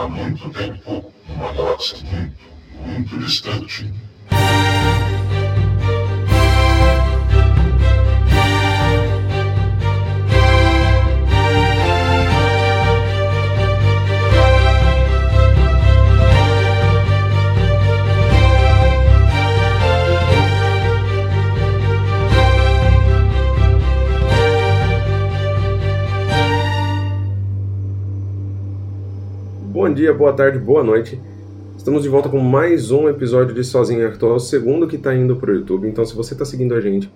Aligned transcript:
há 0.00 0.08
muito 0.08 0.48
tempo, 0.50 1.12
uma 1.28 1.52
galáxia 1.52 1.98
muito, 2.10 2.38
muito 2.86 3.18
distante. 3.18 3.92
Bom 29.90 29.94
dia, 29.94 30.14
boa 30.14 30.32
tarde, 30.32 30.56
boa 30.56 30.84
noite. 30.84 31.20
Estamos 31.76 32.04
de 32.04 32.08
volta 32.08 32.28
com 32.28 32.38
mais 32.38 32.92
um 32.92 33.08
episódio 33.08 33.52
de 33.52 33.64
Sozinho 33.64 34.06
Actual, 34.06 34.36
o 34.36 34.38
segundo 34.38 34.86
que 34.86 34.94
está 34.94 35.12
indo 35.12 35.34
para 35.34 35.50
o 35.50 35.54
YouTube. 35.56 35.88
Então, 35.88 36.04
se 36.04 36.14
você 36.14 36.32
está 36.32 36.44
seguindo 36.44 36.76
a 36.76 36.80
gente 36.80 37.12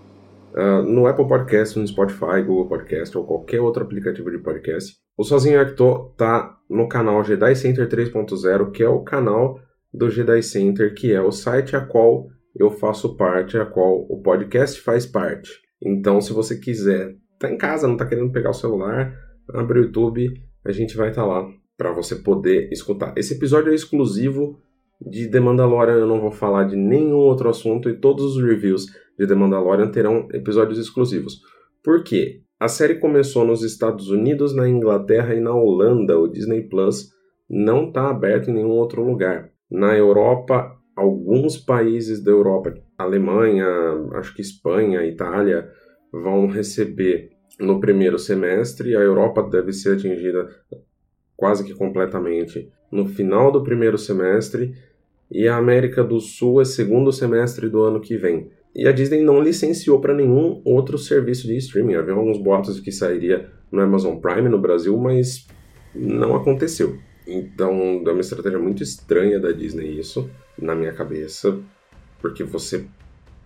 uh, 0.56 0.82
no 0.82 1.06
Apple 1.06 1.28
Podcast, 1.28 1.78
no 1.78 1.86
Spotify, 1.86 2.42
Google 2.44 2.66
Podcast 2.66 3.16
ou 3.16 3.24
qualquer 3.24 3.60
outro 3.60 3.84
aplicativo 3.84 4.28
de 4.28 4.38
podcast, 4.38 4.96
o 5.16 5.22
Sozinho 5.22 5.60
Actual 5.60 6.10
está 6.10 6.56
no 6.68 6.88
canal 6.88 7.22
Jedi 7.22 7.54
Center 7.54 7.88
3.0, 7.88 8.72
que 8.72 8.82
é 8.82 8.88
o 8.88 9.04
canal 9.04 9.60
do 9.92 10.10
Jedi 10.10 10.42
Center, 10.42 10.92
que 10.94 11.12
é 11.12 11.22
o 11.22 11.30
site 11.30 11.76
a 11.76 11.80
qual 11.80 12.26
eu 12.56 12.72
faço 12.72 13.16
parte, 13.16 13.56
a 13.56 13.64
qual 13.64 14.04
o 14.10 14.20
podcast 14.20 14.80
faz 14.80 15.06
parte. 15.06 15.48
Então, 15.80 16.20
se 16.20 16.32
você 16.32 16.58
quiser, 16.58 17.14
tá 17.38 17.48
em 17.48 17.56
casa, 17.56 17.86
não 17.86 17.96
tá 17.96 18.04
querendo 18.04 18.32
pegar 18.32 18.50
o 18.50 18.52
celular, 18.52 19.16
abre 19.50 19.78
o 19.78 19.82
YouTube, 19.84 20.28
a 20.64 20.72
gente 20.72 20.96
vai 20.96 21.10
estar 21.10 21.22
tá 21.22 21.28
lá 21.28 21.46
para 21.76 21.92
você 21.92 22.16
poder 22.16 22.70
escutar. 22.72 23.14
Esse 23.16 23.34
episódio 23.34 23.72
é 23.72 23.74
exclusivo 23.74 24.60
de 25.00 25.28
The 25.28 25.40
Mandalorian, 25.40 25.94
eu 25.94 26.06
não 26.06 26.20
vou 26.20 26.30
falar 26.30 26.64
de 26.64 26.76
nenhum 26.76 27.16
outro 27.16 27.48
assunto 27.48 27.88
e 27.90 27.98
todos 27.98 28.36
os 28.36 28.42
reviews 28.42 28.86
de 29.18 29.26
The 29.26 29.34
Mandalorian 29.34 29.90
terão 29.90 30.28
episódios 30.32 30.78
exclusivos. 30.78 31.40
Por 31.82 32.02
quê? 32.02 32.42
A 32.58 32.68
série 32.68 32.94
começou 32.94 33.44
nos 33.44 33.62
Estados 33.62 34.08
Unidos, 34.08 34.54
na 34.54 34.68
Inglaterra 34.68 35.34
e 35.34 35.40
na 35.40 35.52
Holanda. 35.52 36.18
O 36.18 36.28
Disney 36.28 36.62
Plus 36.62 37.10
não 37.50 37.88
está 37.88 38.08
aberto 38.08 38.50
em 38.50 38.54
nenhum 38.54 38.70
outro 38.70 39.04
lugar. 39.04 39.50
Na 39.70 39.96
Europa, 39.96 40.72
alguns 40.96 41.58
países 41.58 42.22
da 42.22 42.30
Europa, 42.30 42.72
Alemanha, 42.96 43.66
acho 44.14 44.34
que 44.34 44.40
Espanha, 44.40 45.04
Itália, 45.04 45.68
vão 46.12 46.46
receber 46.46 47.30
no 47.60 47.80
primeiro 47.80 48.18
semestre. 48.18 48.96
A 48.96 49.00
Europa 49.00 49.42
deve 49.42 49.72
ser 49.72 49.96
atingida 49.96 50.48
quase 51.36 51.64
que 51.64 51.74
completamente 51.74 52.68
no 52.90 53.06
final 53.06 53.50
do 53.50 53.62
primeiro 53.62 53.98
semestre 53.98 54.74
e 55.30 55.48
a 55.48 55.56
América 55.56 56.04
do 56.04 56.20
Sul 56.20 56.60
é 56.60 56.64
segundo 56.64 57.12
semestre 57.12 57.68
do 57.68 57.82
ano 57.82 58.00
que 58.00 58.16
vem. 58.16 58.50
E 58.74 58.86
a 58.86 58.92
Disney 58.92 59.22
não 59.22 59.40
licenciou 59.40 60.00
para 60.00 60.14
nenhum 60.14 60.60
outro 60.64 60.98
serviço 60.98 61.46
de 61.46 61.56
streaming. 61.56 61.94
Havia 61.94 62.14
alguns 62.14 62.38
boatos 62.38 62.76
de 62.76 62.82
que 62.82 62.92
sairia 62.92 63.48
no 63.70 63.80
Amazon 63.80 64.16
Prime 64.16 64.48
no 64.48 64.58
Brasil, 64.58 64.96
mas 64.96 65.46
não 65.94 66.34
aconteceu. 66.34 66.98
Então 67.26 68.02
é 68.06 68.10
uma 68.10 68.20
estratégia 68.20 68.58
muito 68.58 68.82
estranha 68.82 69.38
da 69.38 69.52
Disney 69.52 69.98
isso, 69.98 70.28
na 70.58 70.74
minha 70.74 70.92
cabeça, 70.92 71.58
porque 72.20 72.44
você 72.44 72.84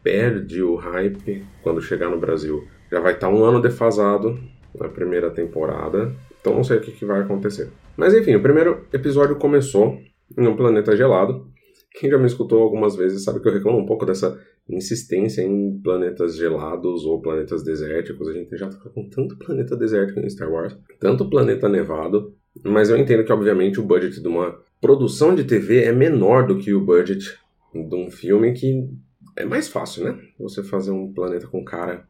perde 0.03 0.63
o 0.63 0.75
hype 0.75 1.45
quando 1.63 1.81
chegar 1.81 2.11
no 2.11 2.19
Brasil. 2.19 2.67
Já 2.91 3.01
vai 3.01 3.13
estar 3.13 3.29
tá 3.29 3.33
um 3.33 3.45
ano 3.45 3.61
defasado 3.61 4.39
na 4.79 4.89
primeira 4.89 5.31
temporada, 5.31 6.13
então 6.49 6.57
não 6.57 6.65
sei 6.65 6.79
o 6.79 6.81
que, 6.81 6.93
que 6.93 7.05
vai 7.05 7.21
acontecer. 7.21 7.71
Mas 7.97 8.15
enfim, 8.15 8.35
o 8.35 8.43
primeiro 8.43 8.87
episódio 8.93 9.37
começou 9.37 9.99
em 10.37 10.47
um 10.47 10.57
planeta 10.57 10.97
gelado. 10.97 11.47
Quem 11.93 12.11
já 12.11 12.19
me 12.19 12.27
escutou 12.27 12.63
algumas 12.63 12.97
vezes 12.97 13.25
sabe 13.25 13.41
que 13.41 13.49
eu 13.49 13.53
reclamo 13.53 13.79
um 13.79 13.87
pouco 13.87 14.07
dessa 14.07 14.39
insistência 14.69 15.43
em 15.43 15.79
planetas 15.83 16.37
gelados 16.37 17.05
ou 17.05 17.21
planetas 17.21 17.63
desérticos. 17.63 18.29
A 18.29 18.33
gente 18.33 18.57
já 18.57 18.69
tá 18.69 18.91
com 18.91 19.09
tanto 19.09 19.37
planeta 19.39 19.77
desértico 19.77 20.21
em 20.21 20.29
Star 20.29 20.51
Wars, 20.51 20.77
tanto 20.99 21.29
planeta 21.29 21.69
nevado, 21.69 22.35
mas 22.65 22.91
eu 22.91 22.97
entendo 22.97 23.25
que, 23.25 23.33
obviamente, 23.33 23.81
o 23.81 23.85
budget 23.85 24.21
de 24.21 24.29
uma 24.29 24.59
produção 24.81 25.35
de 25.35 25.45
TV 25.45 25.85
é 25.85 25.93
menor 25.93 26.47
do 26.47 26.59
que 26.59 26.73
o 26.73 26.81
budget 26.81 27.39
de 27.75 27.95
um 27.95 28.11
filme 28.11 28.53
que 28.53 28.89
é 29.37 29.45
mais 29.45 29.69
fácil, 29.69 30.05
né? 30.05 30.19
Você 30.39 30.63
fazer 30.63 30.91
um 30.91 31.13
planeta 31.13 31.47
com 31.47 31.65
cara 31.65 32.07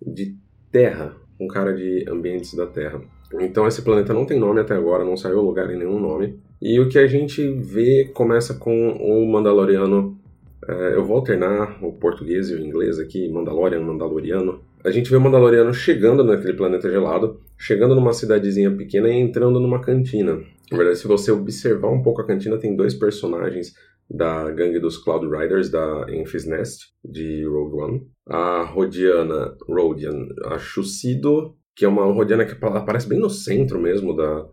de 0.00 0.36
terra, 0.70 1.16
com 1.38 1.46
cara 1.46 1.72
de 1.72 2.04
ambientes 2.08 2.54
da 2.54 2.66
Terra. 2.66 3.00
Então 3.34 3.66
esse 3.66 3.82
planeta 3.82 4.14
não 4.14 4.24
tem 4.24 4.38
nome 4.38 4.60
até 4.60 4.74
agora, 4.74 5.04
não 5.04 5.16
saiu 5.16 5.42
lugar 5.42 5.70
em 5.70 5.78
nenhum 5.78 6.00
nome. 6.00 6.38
E 6.60 6.80
o 6.80 6.88
que 6.88 6.98
a 6.98 7.06
gente 7.06 7.46
vê 7.50 8.10
começa 8.14 8.54
com 8.54 8.90
o 8.90 9.30
Mandaloriano. 9.30 10.18
É, 10.66 10.94
eu 10.94 11.04
vou 11.04 11.16
alternar 11.16 11.82
o 11.82 11.92
português 11.92 12.50
e 12.50 12.54
o 12.54 12.60
inglês 12.60 12.98
aqui, 12.98 13.28
Mandalorian, 13.28 13.80
Mandaloriano. 13.80 14.60
A 14.84 14.90
gente 14.90 15.10
vê 15.10 15.16
o 15.16 15.20
Mandaloriano 15.20 15.72
chegando 15.72 16.24
naquele 16.24 16.54
planeta 16.54 16.90
gelado, 16.90 17.40
chegando 17.56 17.94
numa 17.94 18.12
cidadezinha 18.12 18.70
pequena 18.70 19.08
e 19.08 19.18
entrando 19.18 19.60
numa 19.60 19.80
cantina. 19.80 20.40
Na 20.70 20.76
verdade, 20.76 20.98
se 20.98 21.06
você 21.06 21.30
observar 21.30 21.90
um 21.90 22.02
pouco 22.02 22.20
a 22.20 22.26
cantina, 22.26 22.58
tem 22.58 22.76
dois 22.76 22.94
personagens 22.94 23.72
da 24.10 24.50
gangue 24.50 24.78
dos 24.78 24.96
Cloud 24.96 25.26
Riders 25.26 25.70
da 25.70 26.06
Enfys 26.10 26.46
Nest, 26.46 26.86
de 27.04 27.44
Rogue 27.44 27.76
One. 27.76 28.06
A 28.26 28.62
Rodiana, 28.62 29.56
Rodian, 29.68 30.28
a 30.44 30.58
Chucido 30.58 31.54
que 31.78 31.84
é 31.84 31.88
uma 31.88 32.04
rodiana 32.04 32.44
que 32.44 32.56
aparece 32.64 33.08
bem 33.08 33.20
no 33.20 33.30
centro 33.30 33.80
mesmo 33.80 34.12
da, 34.12 34.48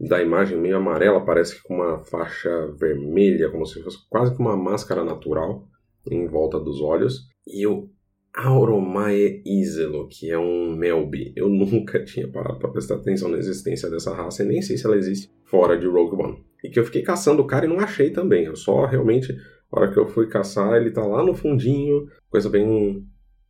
da 0.00 0.22
imagem, 0.22 0.58
meio 0.58 0.78
amarela, 0.78 1.22
parece 1.22 1.62
com 1.62 1.74
uma 1.74 1.98
faixa 1.98 2.66
vermelha, 2.80 3.50
como 3.50 3.66
se 3.66 3.82
fosse 3.82 3.98
quase 4.08 4.34
que 4.34 4.40
uma 4.40 4.56
máscara 4.56 5.04
natural 5.04 5.68
em 6.10 6.26
volta 6.26 6.58
dos 6.58 6.80
olhos. 6.80 7.28
E 7.46 7.66
o 7.66 7.90
Auromae 8.34 9.42
Iselo, 9.44 10.08
que 10.08 10.30
é 10.30 10.38
um 10.38 10.74
Melby. 10.74 11.34
Eu 11.36 11.50
nunca 11.50 12.02
tinha 12.06 12.26
parado 12.26 12.58
para 12.58 12.70
prestar 12.70 12.94
atenção 12.94 13.28
na 13.28 13.36
existência 13.36 13.90
dessa 13.90 14.14
raça 14.14 14.42
e 14.42 14.46
nem 14.46 14.62
sei 14.62 14.78
se 14.78 14.86
ela 14.86 14.96
existe 14.96 15.30
fora 15.44 15.78
de 15.78 15.86
Rogue 15.86 16.22
One. 16.22 16.42
E 16.64 16.70
que 16.70 16.80
eu 16.80 16.86
fiquei 16.86 17.02
caçando 17.02 17.42
o 17.42 17.46
cara 17.46 17.66
e 17.66 17.68
não 17.68 17.80
achei 17.80 18.08
também. 18.08 18.46
Eu 18.46 18.56
só 18.56 18.86
realmente, 18.86 19.30
na 19.70 19.78
hora 19.78 19.92
que 19.92 19.98
eu 19.98 20.08
fui 20.08 20.26
caçar, 20.26 20.80
ele 20.80 20.90
tá 20.90 21.04
lá 21.04 21.22
no 21.22 21.34
fundinho, 21.34 22.08
coisa 22.30 22.48
bem. 22.48 23.06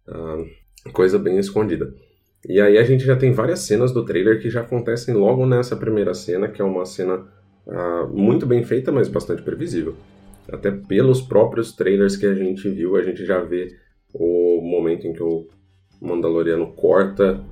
Uh, 0.08 0.90
coisa 0.92 1.20
bem 1.20 1.38
escondida. 1.38 1.94
E 2.48 2.60
aí 2.60 2.76
a 2.76 2.82
gente 2.82 3.04
já 3.04 3.16
tem 3.16 3.32
várias 3.32 3.60
cenas 3.60 3.92
do 3.92 4.04
trailer 4.04 4.40
que 4.40 4.50
já 4.50 4.62
acontecem 4.62 5.14
logo 5.14 5.46
nessa 5.46 5.76
primeira 5.76 6.12
cena, 6.12 6.48
que 6.48 6.60
é 6.60 6.64
uma 6.64 6.84
cena 6.84 7.24
uh, 7.66 8.08
muito 8.12 8.46
bem 8.46 8.64
feita, 8.64 8.90
mas 8.90 9.08
bastante 9.08 9.42
previsível. 9.42 9.94
Até 10.50 10.70
pelos 10.70 11.20
próprios 11.20 11.72
trailers 11.72 12.16
que 12.16 12.26
a 12.26 12.34
gente 12.34 12.68
viu, 12.68 12.96
a 12.96 13.02
gente 13.02 13.24
já 13.24 13.40
vê 13.40 13.76
o 14.12 14.60
momento 14.60 15.06
em 15.06 15.12
que 15.12 15.22
o 15.22 15.46
Mandaloriano 16.00 16.72
corta 16.72 17.44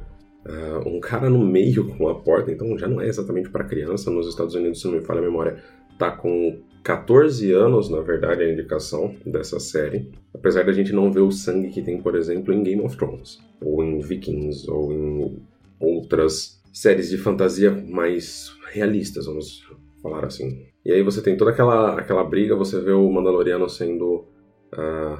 uh, 0.44 0.88
um 0.88 0.98
cara 0.98 1.30
no 1.30 1.38
meio 1.38 1.86
com 1.96 2.08
a 2.08 2.16
porta, 2.16 2.50
então 2.50 2.76
já 2.76 2.88
não 2.88 3.00
é 3.00 3.06
exatamente 3.06 3.48
para 3.48 3.64
criança. 3.64 4.10
Nos 4.10 4.26
Estados 4.26 4.56
Unidos, 4.56 4.80
se 4.80 4.86
não 4.86 4.94
me 4.94 5.00
falha 5.02 5.20
a 5.20 5.24
memória, 5.24 5.62
tá 5.96 6.10
com 6.10 6.60
14 6.82 7.52
anos, 7.52 7.90
na 7.90 8.00
verdade, 8.00 8.42
a 8.42 8.52
indicação 8.52 9.14
dessa 9.24 9.60
série. 9.60 10.10
Apesar 10.34 10.64
da 10.64 10.72
gente 10.72 10.92
não 10.92 11.12
ver 11.12 11.20
o 11.20 11.30
sangue 11.30 11.70
que 11.70 11.82
tem, 11.82 12.00
por 12.00 12.14
exemplo, 12.14 12.52
em 12.54 12.62
Game 12.62 12.82
of 12.82 12.96
Thrones, 12.96 13.38
ou 13.60 13.84
em 13.84 13.98
Vikings, 13.98 14.70
ou 14.70 14.92
em 14.92 15.42
outras 15.78 16.60
séries 16.72 17.10
de 17.10 17.18
fantasia 17.18 17.70
mais 17.70 18.56
realistas, 18.72 19.26
vamos 19.26 19.66
falar 20.02 20.24
assim. 20.24 20.66
E 20.84 20.92
aí 20.92 21.02
você 21.02 21.22
tem 21.22 21.36
toda 21.36 21.50
aquela, 21.50 21.98
aquela 21.98 22.24
briga, 22.24 22.56
você 22.56 22.80
vê 22.80 22.92
o 22.92 23.10
Mandaloriano 23.10 23.68
sendo 23.68 24.24
uh, 24.72 25.18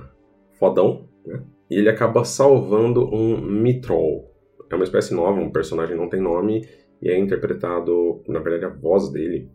fodão, 0.58 1.08
né? 1.26 1.42
E 1.70 1.76
ele 1.76 1.88
acaba 1.88 2.24
salvando 2.24 3.04
um 3.14 3.40
Mitrol. 3.40 4.28
É 4.70 4.74
uma 4.74 4.84
espécie 4.84 5.14
nova, 5.14 5.40
um 5.40 5.50
personagem 5.50 5.96
não 5.96 6.08
tem 6.08 6.20
nome, 6.20 6.66
e 7.02 7.08
é 7.08 7.18
interpretado, 7.18 8.22
na 8.26 8.40
verdade, 8.40 8.64
a 8.64 8.76
voz 8.76 9.10
dele 9.10 9.50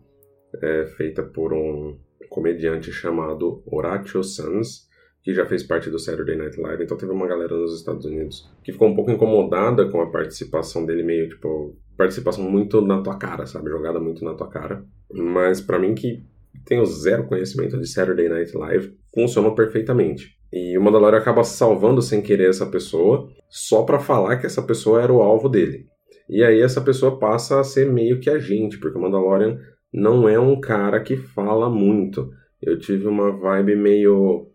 é 0.62 0.86
feita 0.86 1.22
por 1.22 1.52
um 1.52 1.98
comediante 2.28 2.92
chamado 2.92 3.62
Horatio 3.66 4.22
Sanz, 4.22 4.86
que 5.22 5.34
já 5.34 5.44
fez 5.44 5.62
parte 5.62 5.90
do 5.90 5.98
Saturday 5.98 6.36
Night 6.36 6.60
Live, 6.60 6.84
então 6.84 6.96
teve 6.96 7.10
uma 7.10 7.26
galera 7.26 7.56
nos 7.56 7.74
Estados 7.74 8.04
Unidos 8.04 8.48
que 8.62 8.72
ficou 8.72 8.88
um 8.88 8.94
pouco 8.94 9.10
incomodada 9.10 9.88
com 9.90 10.00
a 10.00 10.10
participação 10.10 10.86
dele, 10.86 11.02
meio 11.02 11.28
tipo, 11.28 11.76
participação 11.96 12.48
muito 12.48 12.80
na 12.80 13.02
tua 13.02 13.16
cara, 13.18 13.46
sabe? 13.46 13.70
Jogada 13.70 13.98
muito 13.98 14.24
na 14.24 14.34
tua 14.34 14.48
cara. 14.48 14.84
Mas 15.12 15.60
para 15.60 15.78
mim, 15.78 15.94
que 15.94 16.22
tenho 16.64 16.84
zero 16.86 17.24
conhecimento 17.24 17.78
de 17.78 17.86
Saturday 17.86 18.28
Night 18.28 18.56
Live, 18.56 18.96
funcionou 19.14 19.54
perfeitamente. 19.54 20.36
E 20.52 20.76
o 20.78 20.82
Mandalorian 20.82 21.18
acaba 21.18 21.42
salvando 21.42 22.00
sem 22.00 22.22
querer 22.22 22.50
essa 22.50 22.66
pessoa, 22.66 23.28
só 23.48 23.82
para 23.82 23.98
falar 23.98 24.36
que 24.36 24.46
essa 24.46 24.62
pessoa 24.62 25.02
era 25.02 25.12
o 25.12 25.22
alvo 25.22 25.48
dele. 25.48 25.86
E 26.28 26.42
aí 26.42 26.60
essa 26.60 26.80
pessoa 26.80 27.18
passa 27.18 27.60
a 27.60 27.64
ser 27.64 27.90
meio 27.90 28.20
que 28.20 28.30
a 28.30 28.38
gente, 28.38 28.78
porque 28.78 28.98
o 28.98 29.00
Mandalorian 29.00 29.58
não 29.96 30.28
é 30.28 30.38
um 30.38 30.60
cara 30.60 31.00
que 31.00 31.16
fala 31.16 31.70
muito. 31.70 32.30
Eu 32.60 32.78
tive 32.78 33.08
uma 33.08 33.32
vibe 33.32 33.74
meio 33.74 34.46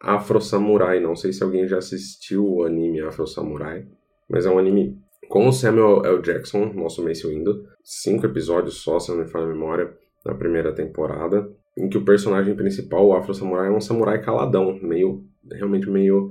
Afro 0.00 0.40
Samurai. 0.40 1.00
Não 1.00 1.16
sei 1.16 1.32
se 1.32 1.42
alguém 1.42 1.66
já 1.66 1.78
assistiu 1.78 2.46
o 2.48 2.62
anime 2.62 3.00
Afro 3.00 3.26
Samurai, 3.26 3.84
mas 4.30 4.46
é 4.46 4.50
um 4.50 4.58
anime 4.58 4.96
com 5.28 5.48
o 5.48 5.52
Samuel 5.52 6.04
L. 6.06 6.22
Jackson, 6.22 6.72
nosso 6.72 7.02
Mace 7.02 7.26
Windu. 7.26 7.64
Cinco 7.82 8.24
episódios 8.24 8.82
só, 8.82 9.00
se 9.00 9.10
não 9.10 9.18
me 9.18 9.26
falha 9.26 9.46
a 9.46 9.48
memória. 9.48 9.92
na 10.24 10.34
primeira 10.34 10.72
temporada, 10.72 11.50
em 11.76 11.88
que 11.88 11.98
o 11.98 12.04
personagem 12.04 12.54
principal, 12.54 13.04
o 13.04 13.14
Afro 13.14 13.34
Samurai, 13.34 13.68
é 13.68 13.70
um 13.70 13.80
samurai 13.80 14.22
caladão, 14.22 14.78
meio, 14.80 15.24
realmente 15.52 15.90
meio 15.90 16.30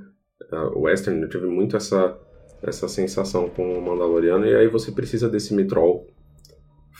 uh, 0.52 0.80
western. 0.80 1.22
Eu 1.22 1.30
tive 1.30 1.46
muito 1.48 1.76
essa, 1.78 2.18
essa 2.64 2.88
sensação 2.88 3.50
com 3.50 3.78
o 3.78 3.82
Mandaloriano, 3.82 4.48
e 4.48 4.56
aí 4.56 4.68
você 4.68 4.92
precisa 4.92 5.30
desse 5.30 5.54
Mitrol 5.54 6.08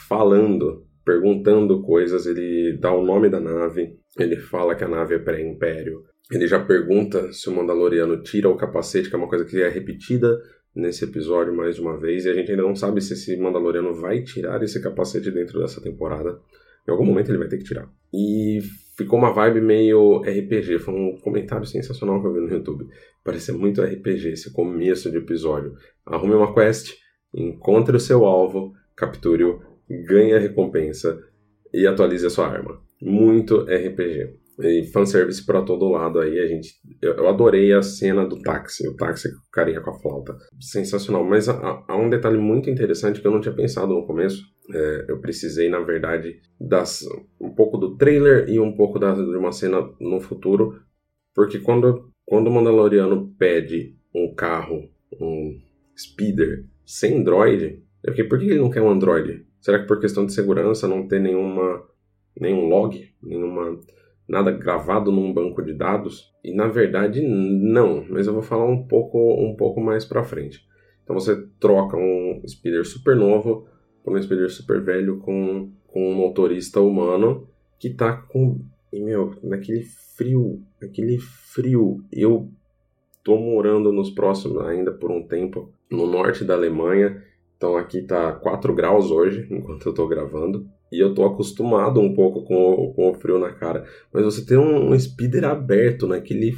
falando, 0.08 0.86
perguntando 1.04 1.82
coisas, 1.82 2.26
ele 2.26 2.78
dá 2.80 2.94
o 2.94 3.06
nome 3.06 3.30
da 3.30 3.40
nave, 3.40 3.98
ele 4.18 4.38
fala 4.38 4.76
que 4.76 4.84
a 4.84 4.88
nave 4.88 5.16
é 5.16 5.20
pré-império, 5.20 6.04
ele 6.32 6.48
já 6.48 6.64
pergunta 6.64 7.32
se 7.32 7.50
o 7.50 7.54
Mandaloriano 7.54 8.22
tira 8.22 8.50
o 8.50 8.56
capacete, 8.56 9.10
que 9.10 9.16
é 9.16 9.18
uma 9.18 9.28
coisa 9.28 9.46
que 9.46 9.62
é 9.62 9.70
repetida 9.70 10.40
nesse 10.76 11.04
episódio 11.04 11.56
mais 11.56 11.78
uma 11.78 12.00
vez, 12.00 12.26
e 12.26 12.30
a 12.30 12.34
gente 12.34 12.50
ainda 12.52 12.64
não 12.64 12.76
sabe 12.76 13.02
se 13.02 13.14
esse 13.14 13.38
Mandaloriano 13.38 13.94
vai 13.94 14.24
tirar 14.24 14.64
esse 14.64 14.82
capacete 14.82 15.30
dentro 15.30 15.60
dessa 15.60 15.82
temporada. 15.82 16.40
Em 16.88 16.92
algum 16.92 17.06
momento 17.06 17.30
ele 17.30 17.38
vai 17.38 17.48
ter 17.48 17.58
que 17.58 17.64
tirar. 17.64 17.88
E 18.14 18.60
ficou 18.98 19.18
uma 19.18 19.34
vibe 19.34 19.62
meio 19.62 20.22
RPG. 20.22 20.80
Foi 20.80 20.94
um 20.94 21.18
comentário 21.18 21.66
sensacional 21.66 22.22
que 22.22 22.28
eu 22.28 22.34
vi 22.34 22.42
no 22.42 22.50
YouTube. 22.50 22.86
Parecia 23.24 23.54
muito 23.54 23.82
RPG 23.82 24.30
esse 24.30 24.52
começo 24.52 25.10
de 25.10 25.18
episódio. 25.18 25.74
Arrume 26.06 26.34
uma 26.34 26.54
quest, 26.54 26.94
encontre 27.34 27.96
o 27.96 28.00
seu 28.00 28.26
alvo, 28.26 28.74
capture-o, 28.96 29.62
ganhe 29.90 30.34
a 30.34 30.40
recompensa 30.40 31.20
e 31.74 31.88
atualize 31.88 32.26
a 32.26 32.30
sua 32.30 32.48
arma. 32.48 32.80
Muito 33.02 33.62
RPG. 33.62 34.44
E 34.60 34.86
fanservice 34.94 35.44
para 35.44 35.64
todo 35.64 35.90
lado 35.90 36.20
aí, 36.20 36.40
a 36.40 36.46
gente. 36.46 36.76
Eu, 37.02 37.28
adorei 37.28 37.74
a 37.74 37.82
cena 37.82 38.24
do 38.24 38.40
táxi, 38.40 38.88
o 38.88 38.96
táxi 38.96 39.34
com 39.34 39.42
carinha 39.52 39.82
com 39.82 39.90
a 39.90 40.00
flauta. 40.00 40.38
Sensacional. 40.60 41.24
Mas 41.24 41.50
há, 41.50 41.84
há, 41.88 41.98
um 41.98 42.10
detalhe 42.10 42.38
muito 42.38 42.70
interessante 42.70 43.20
que 43.20 43.26
eu 43.26 43.32
não 43.32 43.42
tinha 43.42 43.56
pensado 43.56 43.94
no 43.94 44.06
começo. 44.06 44.44
É, 44.72 45.06
eu 45.10 45.20
precisei, 45.20 45.70
na 45.70 45.80
verdade, 45.80 46.40
das, 46.60 47.04
um 47.42 47.50
pouco 47.50 47.78
do 47.78 47.98
trailer 47.98 48.48
e 48.48 48.60
um 48.60 48.76
pouco 48.76 49.00
da, 49.00 49.14
de 49.14 49.22
uma 49.22 49.52
cena 49.52 49.82
no 50.00 50.22
futuro. 50.22 50.80
Porque 51.34 51.58
quando, 51.60 52.12
quando 52.24 52.48
o 52.48 52.52
Mandaloriano 52.52 53.34
pede 53.40 53.98
um 54.14 54.36
carro, 54.36 54.88
um 55.20 55.60
speeder, 55.98 56.66
sem 56.86 57.24
droid, 57.24 57.82
eu 58.04 58.12
fiquei, 58.12 58.28
por 58.28 58.38
que 58.38 58.46
ele 58.46 58.60
não 58.60 58.70
quer 58.70 58.84
um 58.84 58.92
android? 58.92 59.44
Será 59.64 59.80
que 59.80 59.88
por 59.88 60.02
questão 60.02 60.26
de 60.26 60.34
segurança 60.34 60.90
não 60.90 61.08
ter 61.08 61.22
nenhuma, 61.22 61.82
nenhum 62.38 62.68
log, 62.68 63.10
nenhuma 63.24 63.80
nada 64.28 64.52
gravado 64.52 65.10
num 65.10 65.34
banco 65.34 65.64
de 65.64 65.74
dados? 65.74 66.34
E 66.44 66.54
na 66.54 66.68
verdade 66.68 67.22
não, 67.26 68.06
mas 68.10 68.28
eu 68.28 68.34
vou 68.34 68.42
falar 68.42 68.66
um 68.66 68.86
pouco 68.86 69.18
um 69.18 69.56
pouco 69.56 69.80
mais 69.80 70.04
para 70.04 70.22
frente. 70.22 70.68
Então 71.02 71.18
você 71.18 71.48
troca 71.62 71.96
um 71.96 72.42
speeder 72.46 72.86
super 72.86 73.16
novo 73.16 73.66
por 74.04 74.14
um 74.14 74.22
speeder 74.22 74.50
super 74.50 74.82
velho 74.82 75.20
com, 75.20 75.72
com 75.88 76.12
um 76.12 76.14
motorista 76.14 76.82
humano 76.82 77.48
que 77.80 77.90
tá 77.90 78.12
com 78.12 78.60
e 78.92 79.00
meu, 79.00 79.34
naquele 79.42 79.86
frio, 80.18 80.62
aquele 80.82 81.18
frio. 81.20 82.04
Eu 82.12 82.52
tô 83.24 83.38
morando 83.38 83.94
nos 83.94 84.10
próximos 84.10 84.62
ainda 84.66 84.92
por 84.92 85.10
um 85.10 85.26
tempo 85.26 85.74
no 85.90 86.06
norte 86.06 86.44
da 86.44 86.54
Alemanha. 86.54 87.24
Então 87.64 87.78
aqui 87.78 88.02
tá 88.02 88.34
4 88.34 88.76
graus 88.76 89.10
hoje, 89.10 89.48
enquanto 89.50 89.86
eu 89.86 89.94
tô 89.94 90.06
gravando. 90.06 90.68
E 90.92 91.00
eu 91.00 91.14
tô 91.14 91.24
acostumado 91.24 92.02
um 92.02 92.14
pouco 92.14 92.44
com 92.44 92.56
o, 92.56 92.94
com 92.94 93.10
o 93.10 93.14
frio 93.14 93.40
na 93.40 93.54
cara. 93.54 93.86
Mas 94.12 94.26
você 94.26 94.46
tem 94.46 94.58
um, 94.58 94.92
um 94.92 95.00
speeder 95.00 95.46
aberto 95.46 96.06
naquele 96.06 96.52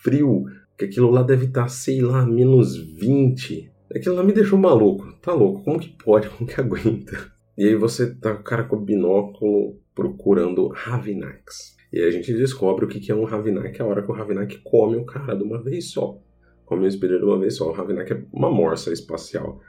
frio, 0.00 0.44
que 0.78 0.84
aquilo 0.84 1.10
lá 1.10 1.24
deve 1.24 1.46
estar, 1.46 1.62
tá, 1.62 1.68
sei 1.68 2.00
lá, 2.00 2.24
menos 2.24 2.76
20. 2.76 3.72
Aquilo 3.92 4.14
lá 4.14 4.22
me 4.22 4.32
deixou 4.32 4.56
maluco. 4.56 5.12
Tá 5.20 5.32
louco? 5.32 5.64
Como 5.64 5.80
que 5.80 5.88
pode? 5.88 6.28
Como 6.38 6.48
que 6.48 6.60
aguenta? 6.60 7.32
E 7.58 7.66
aí 7.66 7.74
você 7.74 8.14
tá 8.14 8.32
com 8.32 8.40
o 8.40 8.44
cara 8.44 8.62
com 8.62 8.76
binóculo 8.76 9.80
procurando 9.92 10.68
Ravinax. 10.68 11.76
E 11.92 11.98
aí 11.98 12.06
a 12.06 12.10
gente 12.12 12.32
descobre 12.32 12.84
o 12.84 12.88
que 12.88 13.10
é 13.10 13.14
um 13.16 13.24
Ravinak 13.24 13.82
a 13.82 13.84
hora 13.84 14.00
que 14.00 14.10
o 14.12 14.14
Ravinak 14.14 14.58
come 14.62 14.96
o 14.96 15.04
cara 15.04 15.34
de 15.34 15.42
uma 15.42 15.60
vez 15.60 15.90
só. 15.90 16.16
Come 16.64 16.86
o 16.86 16.90
speeder 16.90 17.18
de 17.18 17.24
uma 17.24 17.38
vez 17.38 17.56
só. 17.56 17.68
O 17.68 17.72
Ravinak 17.72 18.12
é 18.12 18.22
uma 18.32 18.48
morsa 18.48 18.92
espacial. 18.92 19.60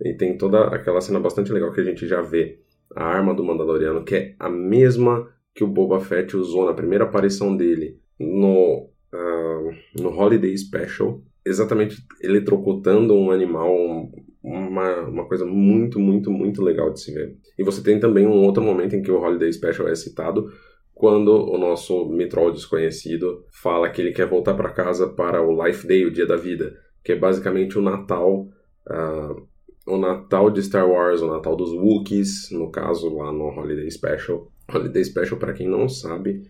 E 0.00 0.14
tem 0.14 0.36
toda 0.36 0.66
aquela 0.68 1.00
cena 1.00 1.18
bastante 1.18 1.52
legal 1.52 1.72
que 1.72 1.80
a 1.80 1.84
gente 1.84 2.06
já 2.06 2.20
vê 2.20 2.60
a 2.94 3.04
arma 3.04 3.34
do 3.34 3.44
Mandaloriano, 3.44 4.04
que 4.04 4.14
é 4.14 4.34
a 4.38 4.48
mesma 4.48 5.28
que 5.54 5.64
o 5.64 5.68
Boba 5.68 6.00
Fett 6.00 6.36
usou 6.36 6.66
na 6.66 6.74
primeira 6.74 7.04
aparição 7.04 7.56
dele 7.56 7.98
no, 8.18 8.90
uh, 9.12 10.00
no 10.00 10.10
Holiday 10.10 10.56
Special, 10.56 11.22
exatamente 11.44 11.96
eletrocutando 12.22 13.14
um 13.14 13.30
animal, 13.30 13.74
um, 13.74 14.12
uma, 14.42 15.00
uma 15.02 15.26
coisa 15.26 15.46
muito, 15.46 15.98
muito, 15.98 16.30
muito 16.30 16.62
legal 16.62 16.92
de 16.92 17.00
se 17.00 17.12
ver. 17.12 17.36
E 17.58 17.64
você 17.64 17.82
tem 17.82 17.98
também 17.98 18.26
um 18.26 18.44
outro 18.44 18.62
momento 18.62 18.94
em 18.94 19.02
que 19.02 19.10
o 19.10 19.18
Holiday 19.18 19.52
Special 19.52 19.88
é 19.88 19.94
citado, 19.94 20.50
quando 20.94 21.28
o 21.28 21.58
nosso 21.58 22.08
Mitrol 22.08 22.50
desconhecido 22.50 23.44
fala 23.50 23.90
que 23.90 24.00
ele 24.00 24.12
quer 24.12 24.26
voltar 24.26 24.54
para 24.54 24.70
casa 24.70 25.06
para 25.06 25.42
o 25.42 25.64
Life 25.64 25.86
Day, 25.86 26.06
o 26.06 26.10
Dia 26.10 26.26
da 26.26 26.36
Vida, 26.36 26.74
que 27.04 27.12
é 27.12 27.16
basicamente 27.16 27.78
o 27.78 27.82
Natal 27.82 28.48
uh, 28.88 29.46
o 29.86 29.96
Natal 29.96 30.50
de 30.50 30.62
Star 30.62 30.88
Wars, 30.88 31.22
o 31.22 31.28
Natal 31.28 31.54
dos 31.56 31.72
Wookiees, 31.72 32.50
no 32.50 32.70
caso 32.70 33.14
lá 33.14 33.32
no 33.32 33.46
Holiday 33.46 33.90
Special. 33.90 34.50
Holiday 34.68 35.04
Special, 35.04 35.38
para 35.38 35.52
quem 35.52 35.68
não 35.68 35.88
sabe, 35.88 36.42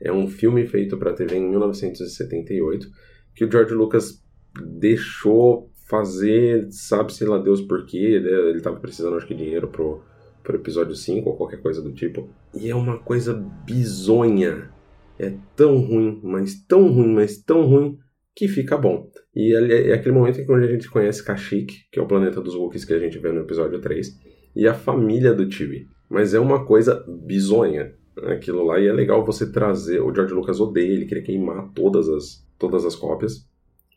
é 0.00 0.12
um 0.12 0.26
filme 0.26 0.66
feito 0.66 0.98
para 0.98 1.12
TV 1.12 1.36
em 1.36 1.48
1978 1.48 2.88
que 3.34 3.44
o 3.44 3.50
George 3.50 3.74
Lucas 3.74 4.22
deixou 4.60 5.70
fazer, 5.88 6.68
sabe-se 6.70 7.24
lá 7.24 7.38
Deus 7.38 7.60
por 7.60 7.86
quê, 7.86 8.20
né? 8.20 8.30
ele 8.30 8.58
estava 8.58 8.78
precisando 8.78 9.16
acho 9.16 9.26
que 9.26 9.34
dinheiro 9.34 9.68
pro, 9.68 10.02
pro 10.42 10.56
episódio 10.56 10.94
5 10.94 11.28
ou 11.28 11.36
qualquer 11.36 11.60
coisa 11.60 11.80
do 11.80 11.92
tipo. 11.92 12.28
E 12.54 12.70
é 12.70 12.74
uma 12.74 12.98
coisa 12.98 13.34
bizonha. 13.64 14.70
É 15.18 15.32
tão 15.54 15.78
ruim, 15.78 16.20
mas 16.22 16.54
tão 16.66 16.90
ruim, 16.90 17.12
mas 17.12 17.38
tão 17.38 17.66
ruim 17.66 17.98
que 18.40 18.48
fica 18.48 18.74
bom. 18.74 19.06
E 19.36 19.54
é 19.54 19.92
aquele 19.92 20.14
momento 20.14 20.40
em 20.40 20.46
que 20.46 20.50
a 20.50 20.66
gente 20.66 20.88
conhece 20.88 21.22
Kashyyyk, 21.22 21.90
que 21.92 22.00
é 22.00 22.02
o 22.02 22.06
planeta 22.06 22.40
dos 22.40 22.54
Wookiees 22.54 22.86
que 22.86 22.94
a 22.94 22.98
gente 22.98 23.18
vê 23.18 23.30
no 23.30 23.42
episódio 23.42 23.78
3, 23.78 24.18
e 24.56 24.66
a 24.66 24.72
família 24.72 25.34
do 25.34 25.50
Chewie. 25.52 25.86
Mas 26.08 26.32
é 26.32 26.40
uma 26.40 26.64
coisa 26.64 27.04
bizonha 27.06 27.92
aquilo 28.28 28.64
lá, 28.64 28.80
e 28.80 28.86
é 28.86 28.92
legal 28.94 29.26
você 29.26 29.52
trazer. 29.52 30.00
O 30.00 30.14
George 30.14 30.32
Lucas 30.32 30.58
odeia, 30.58 30.90
ele 30.90 31.04
queria 31.04 31.22
queimar 31.22 31.70
todas 31.74 32.08
as, 32.08 32.42
todas 32.58 32.86
as 32.86 32.96
cópias, 32.96 33.46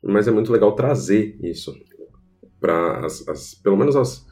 mas 0.03 0.27
é 0.27 0.31
muito 0.31 0.51
legal 0.51 0.75
trazer 0.75 1.37
isso 1.41 1.73
para 2.59 3.07
pelo 3.63 3.77
menos 3.77 3.95
as, 3.95 4.27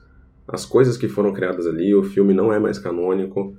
as 0.45 0.65
coisas 0.65 0.97
que 0.97 1.07
foram 1.07 1.31
criadas 1.31 1.65
ali. 1.65 1.95
O 1.95 2.03
filme 2.03 2.33
não 2.33 2.51
é 2.51 2.59
mais 2.59 2.77
canônico, 2.77 3.55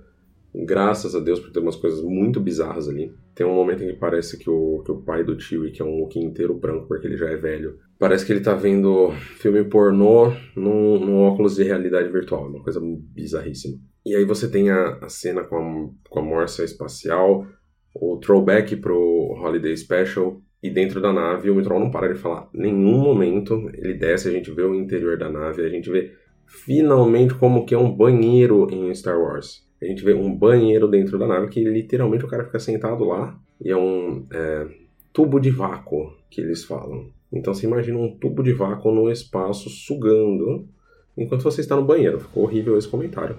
graças 0.54 1.14
a 1.14 1.20
Deus 1.20 1.40
por 1.40 1.50
ter 1.50 1.60
umas 1.60 1.76
coisas 1.76 2.02
muito 2.02 2.38
bizarras 2.38 2.88
ali. 2.88 3.15
Tem 3.34 3.46
um 3.46 3.55
momento 3.55 3.82
em 3.82 3.88
que 3.88 3.96
parece 3.96 4.38
que 4.38 4.50
o, 4.50 4.82
que 4.84 4.93
o 4.93 5.00
pai 5.00 5.24
do 5.24 5.38
Chewie, 5.41 5.70
que 5.70 5.81
é 5.81 5.84
um 5.84 6.00
Wookiee 6.00 6.24
inteiro 6.24 6.55
branco, 6.55 6.86
porque 6.86 7.06
ele 7.06 7.17
já 7.17 7.31
é 7.31 7.36
velho, 7.36 7.79
parece 7.98 8.26
que 8.26 8.32
ele 8.32 8.41
tá 8.41 8.55
vendo 8.55 9.12
filme 9.38 9.65
pornô 9.65 10.32
num, 10.55 10.98
num 10.98 11.20
óculos 11.22 11.56
de 11.56 11.62
realidade 11.62 12.10
virtual. 12.10 12.48
Uma 12.48 12.62
coisa 12.62 12.81
bizarríssima. 12.81 13.79
E 14.05 14.15
aí 14.15 14.24
você 14.24 14.50
tem 14.50 14.70
a, 14.70 14.98
a 15.00 15.08
cena 15.08 15.43
com 15.44 15.56
a, 15.56 16.10
com 16.10 16.19
a 16.19 16.22
morsa 16.22 16.65
espacial, 16.65 17.46
o 17.94 18.19
throwback 18.19 18.76
pro 18.76 19.34
Holiday 19.41 19.76
Special, 19.76 20.41
e 20.62 20.70
dentro 20.70 21.00
da 21.00 21.12
nave 21.12 21.50
o 21.50 21.55
Mitron 21.55 21.81
não 21.81 21.91
para 21.91 22.12
de 22.12 22.19
falar. 22.19 22.48
Nenhum 22.53 22.98
momento 22.98 23.69
ele 23.74 23.94
desce, 23.94 24.29
a 24.29 24.32
gente 24.32 24.50
vê 24.50 24.62
o 24.62 24.74
interior 24.74 25.19
da 25.19 25.31
nave, 25.31 25.65
a 25.65 25.69
gente 25.69 25.91
vê 25.91 26.12
finalmente 26.46 27.34
como 27.34 27.65
que 27.65 27.74
é 27.74 27.79
um 27.79 27.91
banheiro 27.91 28.69
em 28.70 28.94
Star 28.94 29.19
Wars 29.19 29.67
a 29.82 29.86
gente 29.86 30.05
vê 30.05 30.15
um 30.15 30.32
banheiro 30.32 30.86
dentro 30.86 31.19
da 31.19 31.27
nave 31.27 31.48
que 31.48 31.62
literalmente 31.65 32.24
o 32.24 32.29
cara 32.29 32.44
fica 32.44 32.60
sentado 32.60 33.05
lá 33.05 33.36
e 33.60 33.70
é 33.70 33.77
um 33.77 34.24
é, 34.32 34.69
tubo 35.12 35.41
de 35.41 35.51
vácuo 35.51 36.15
que 36.31 36.41
eles 36.41 36.65
falam. 36.65 37.06
Então 37.32 37.53
você 37.53 37.67
imagina 37.67 37.98
um 37.98 38.15
tubo 38.17 38.43
de 38.43 38.53
vácuo 38.53 38.93
no 38.93 39.10
espaço 39.10 39.69
sugando 39.69 40.69
enquanto 41.17 41.43
você 41.43 41.60
está 41.60 41.74
no 41.74 41.84
banheiro. 41.84 42.20
Ficou 42.20 42.44
horrível 42.44 42.79
esse 42.79 42.89
comentário. 42.89 43.36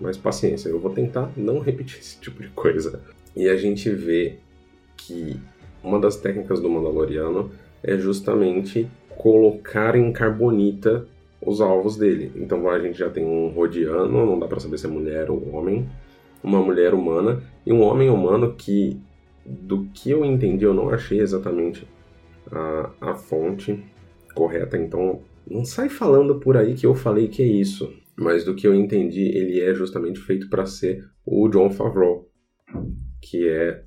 Mas 0.00 0.16
paciência, 0.16 0.68
eu 0.68 0.78
vou 0.78 0.92
tentar 0.92 1.32
não 1.36 1.58
repetir 1.60 1.98
esse 1.98 2.20
tipo 2.20 2.42
de 2.42 2.48
coisa. 2.48 3.02
E 3.34 3.48
a 3.48 3.56
gente 3.56 3.88
vê 3.90 4.36
que 4.96 5.36
uma 5.82 5.98
das 5.98 6.16
técnicas 6.16 6.60
do 6.60 6.68
Mandaloriano 6.68 7.50
é 7.82 7.96
justamente 7.96 8.88
colocar 9.16 9.96
em 9.96 10.12
carbonita 10.12 11.06
os 11.44 11.60
alvos 11.60 11.96
dele. 11.96 12.32
Então 12.36 12.68
a 12.68 12.78
gente 12.78 12.98
já 12.98 13.10
tem 13.10 13.24
um 13.24 13.48
rodiano, 13.48 14.26
não 14.26 14.38
dá 14.38 14.46
para 14.46 14.60
saber 14.60 14.78
se 14.78 14.86
é 14.86 14.88
mulher 14.88 15.30
ou 15.30 15.54
homem, 15.54 15.88
uma 16.42 16.60
mulher 16.60 16.94
humana 16.94 17.42
e 17.64 17.72
um 17.72 17.82
homem 17.82 18.10
humano 18.10 18.54
que, 18.56 19.00
do 19.44 19.84
que 19.92 20.10
eu 20.10 20.24
entendi, 20.24 20.64
eu 20.64 20.74
não 20.74 20.90
achei 20.90 21.20
exatamente 21.20 21.86
a, 22.50 22.90
a 23.00 23.14
fonte 23.14 23.82
correta. 24.34 24.76
Então 24.76 25.20
não 25.48 25.64
sai 25.64 25.88
falando 25.88 26.38
por 26.38 26.56
aí 26.56 26.74
que 26.74 26.86
eu 26.86 26.94
falei 26.94 27.28
que 27.28 27.42
é 27.42 27.46
isso, 27.46 27.92
mas 28.16 28.44
do 28.44 28.54
que 28.54 28.66
eu 28.66 28.74
entendi, 28.74 29.36
ele 29.36 29.60
é 29.60 29.74
justamente 29.74 30.20
feito 30.20 30.48
para 30.48 30.66
ser 30.66 31.04
o 31.24 31.48
John 31.48 31.70
Favreau, 31.70 32.28
que 33.22 33.48
é 33.48 33.84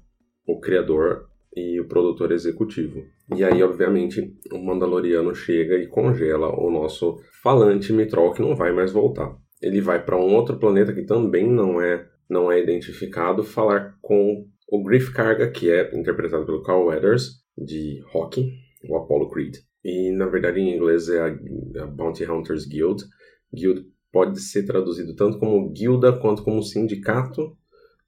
o 0.48 0.60
criador 0.60 1.30
e 1.56 1.80
o 1.80 1.88
produtor 1.88 2.32
executivo. 2.32 3.04
E 3.36 3.44
aí, 3.44 3.62
obviamente, 3.62 4.36
o 4.52 4.58
Mandaloriano 4.58 5.34
chega 5.34 5.76
e 5.76 5.88
congela 5.88 6.50
o 6.50 6.70
nosso 6.72 7.18
falante 7.42 7.94
Mitrol, 7.94 8.34
que 8.34 8.42
não 8.42 8.56
vai 8.56 8.72
mais 8.72 8.92
voltar. 8.92 9.36
Ele 9.62 9.80
vai 9.80 10.04
para 10.04 10.18
um 10.18 10.34
outro 10.36 10.58
planeta 10.58 10.94
que 10.94 11.04
também 11.04 11.48
não 11.48 11.82
é 11.82 12.08
não 12.30 12.52
é 12.52 12.60
identificado, 12.60 13.44
falar 13.44 13.96
com 14.02 14.46
o 14.68 14.84
Griff 14.84 15.14
Karga, 15.14 15.52
que 15.52 15.70
é 15.70 15.96
interpretado 15.96 16.46
pelo 16.46 16.64
Carl 16.64 16.86
Weathers, 16.86 17.44
de 17.56 18.02
Rocky, 18.12 18.52
o 18.90 18.98
Apollo 18.98 19.30
Creed. 19.30 19.58
E, 19.84 20.12
na 20.12 20.26
verdade, 20.26 20.60
em 20.60 20.76
inglês 20.76 21.10
é 21.10 21.22
a 21.22 21.86
Bounty 21.86 22.24
Hunters 22.24 22.66
Guild. 22.66 23.04
Guild 23.54 23.86
pode 24.12 24.40
ser 24.40 24.64
traduzido 24.66 25.16
tanto 25.16 25.38
como 25.38 25.70
guilda 25.72 26.14
quanto 26.14 26.44
como 26.44 26.64
sindicato 26.64 27.56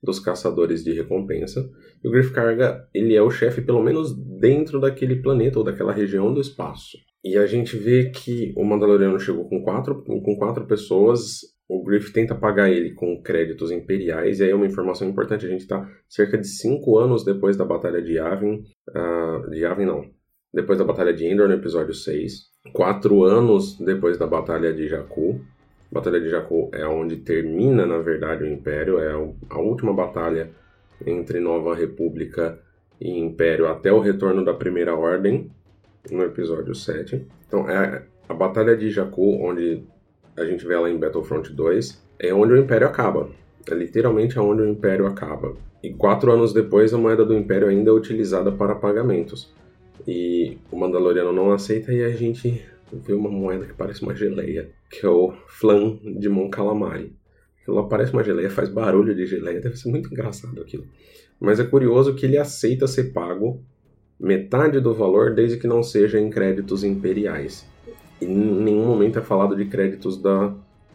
dos 0.06 0.20
caçadores 0.20 0.84
de 0.84 0.94
recompensa. 0.94 1.70
E 2.04 2.08
o 2.08 2.12
Griff 2.12 2.32
Karga, 2.32 2.88
ele 2.94 3.16
é 3.16 3.22
o 3.22 3.32
chefe, 3.32 3.62
pelo 3.62 3.84
menos 3.84 4.16
dentro 4.40 4.80
daquele 4.80 5.18
planeta 5.18 5.60
ou 5.60 5.66
daquela 5.66 5.92
região 5.92 6.34
do 6.34 6.40
espaço. 6.40 6.98
E 7.24 7.38
a 7.38 7.48
gente 7.48 7.76
vê 7.76 8.12
que 8.12 8.54
o 8.56 8.64
Mandaloriano 8.64 9.20
chegou 9.20 9.50
com 9.50 9.64
quatro, 9.64 10.04
com 10.04 10.36
quatro 10.38 10.66
pessoas. 10.66 11.40
O 11.68 11.84
Griff 11.84 12.14
tenta 12.14 12.36
pagar 12.36 12.70
ele 12.70 12.94
com 12.94 13.20
créditos 13.22 13.72
imperiais. 13.72 14.40
E 14.40 14.44
aí, 14.44 14.54
uma 14.54 14.68
informação 14.68 15.10
importante: 15.10 15.46
a 15.46 15.50
gente 15.50 15.62
está 15.62 15.90
cerca 16.08 16.38
de 16.38 16.48
cinco 16.48 17.00
anos 17.00 17.26
depois 17.26 17.58
da 17.58 17.66
Batalha 17.66 18.00
de 18.00 18.14
Yavin. 18.14 18.64
Uh, 18.90 19.50
de 19.50 19.62
Yavin, 19.62 19.86
não. 19.86 20.06
Depois 20.54 20.78
da 20.78 20.86
Batalha 20.86 21.12
de 21.12 21.26
Endor, 21.26 21.48
no 21.48 21.56
episódio 21.56 21.94
6. 21.94 22.32
Quatro 22.72 23.24
anos 23.24 23.78
depois 23.80 24.18
da 24.18 24.28
Batalha 24.28 24.72
de 24.72 24.88
Jakku. 24.88 25.42
Batalha 25.96 26.20
de 26.20 26.30
Jakku 26.30 26.70
é 26.74 26.86
onde 26.86 27.16
termina, 27.16 27.86
na 27.86 28.00
verdade, 28.00 28.44
o 28.44 28.48
Império, 28.48 29.00
é 29.00 29.14
a 29.14 29.60
última 29.60 29.94
batalha 29.94 30.52
entre 31.08 31.40
Nova 31.40 31.74
República 31.74 32.60
e 33.00 33.18
Império 33.18 33.66
até 33.66 33.94
o 33.94 34.02
retorno 34.02 34.44
da 34.44 34.54
Primeira 34.54 34.94
Ordem, 34.94 35.50
no 36.12 36.22
episódio 36.24 36.76
7. 36.76 37.26
Então, 37.48 37.70
é 37.70 38.04
a 38.28 38.34
Batalha 38.34 38.76
de 38.76 38.92
Jakku, 38.92 39.42
onde 39.42 39.84
a 40.36 40.44
gente 40.44 40.68
vê 40.68 40.74
ela 40.74 40.90
em 40.90 40.98
Battlefront 40.98 41.54
2, 41.54 42.04
é 42.20 42.34
onde 42.34 42.52
o 42.52 42.58
Império 42.58 42.88
acaba. 42.88 43.30
É 43.66 43.74
literalmente 43.74 44.38
onde 44.38 44.64
o 44.64 44.68
Império 44.68 45.08
acaba. 45.08 45.56
E 45.82 45.94
quatro 45.94 46.30
anos 46.30 46.52
depois, 46.52 46.94
a 46.94 46.98
moeda 46.98 47.24
do 47.24 47.34
Império 47.34 47.70
ainda 47.70 47.92
é 47.92 47.94
utilizada 47.94 48.52
para 48.52 48.76
pagamentos. 48.76 49.50
E 50.06 50.58
o 50.70 50.76
Mandaloriano 50.76 51.32
não 51.32 51.54
aceita 51.54 51.94
e 51.94 52.04
a 52.04 52.10
gente 52.10 52.66
vê 52.92 53.14
uma 53.14 53.30
moeda 53.30 53.66
que 53.66 53.74
parece 53.74 54.04
uma 54.04 54.14
geleia, 54.14 54.70
que 54.90 55.06
é 55.06 55.10
o 55.10 55.34
flan 55.48 55.98
de 56.04 56.30
Mon 56.30 56.50
Calamari. 56.50 57.16
Ela 57.68 57.88
parece 57.88 58.14
uma 58.14 58.24
geleia, 58.24 58.50
faz 58.50 58.70
barulho 58.70 59.16
de 59.16 59.26
geleia, 59.26 59.60
deve 59.60 59.76
ser 59.78 59.90
muito 59.90 60.12
engraçado 60.12 60.62
aquilo. 60.62 60.86
Mas 61.40 61.60
é 61.60 61.64
curioso 61.64 62.14
que 62.14 62.26
ele 62.26 62.38
aceita 62.38 62.88
ser 62.88 63.12
pago 63.12 63.64
metade 64.20 64.80
do 64.80 64.94
valor 64.94 65.34
desde 65.34 65.58
que 65.58 65.68
não 65.68 65.84
seja 65.84 66.20
em 66.20 66.30
créditos 66.30 66.84
imperiais. 66.84 67.68
E 68.22 68.26
em 68.26 68.64
nenhum 68.64 68.86
momento 68.86 69.20
é 69.20 69.22
falado 69.22 69.56
de 69.56 69.66
créditos 69.66 70.22
da, 70.22 70.54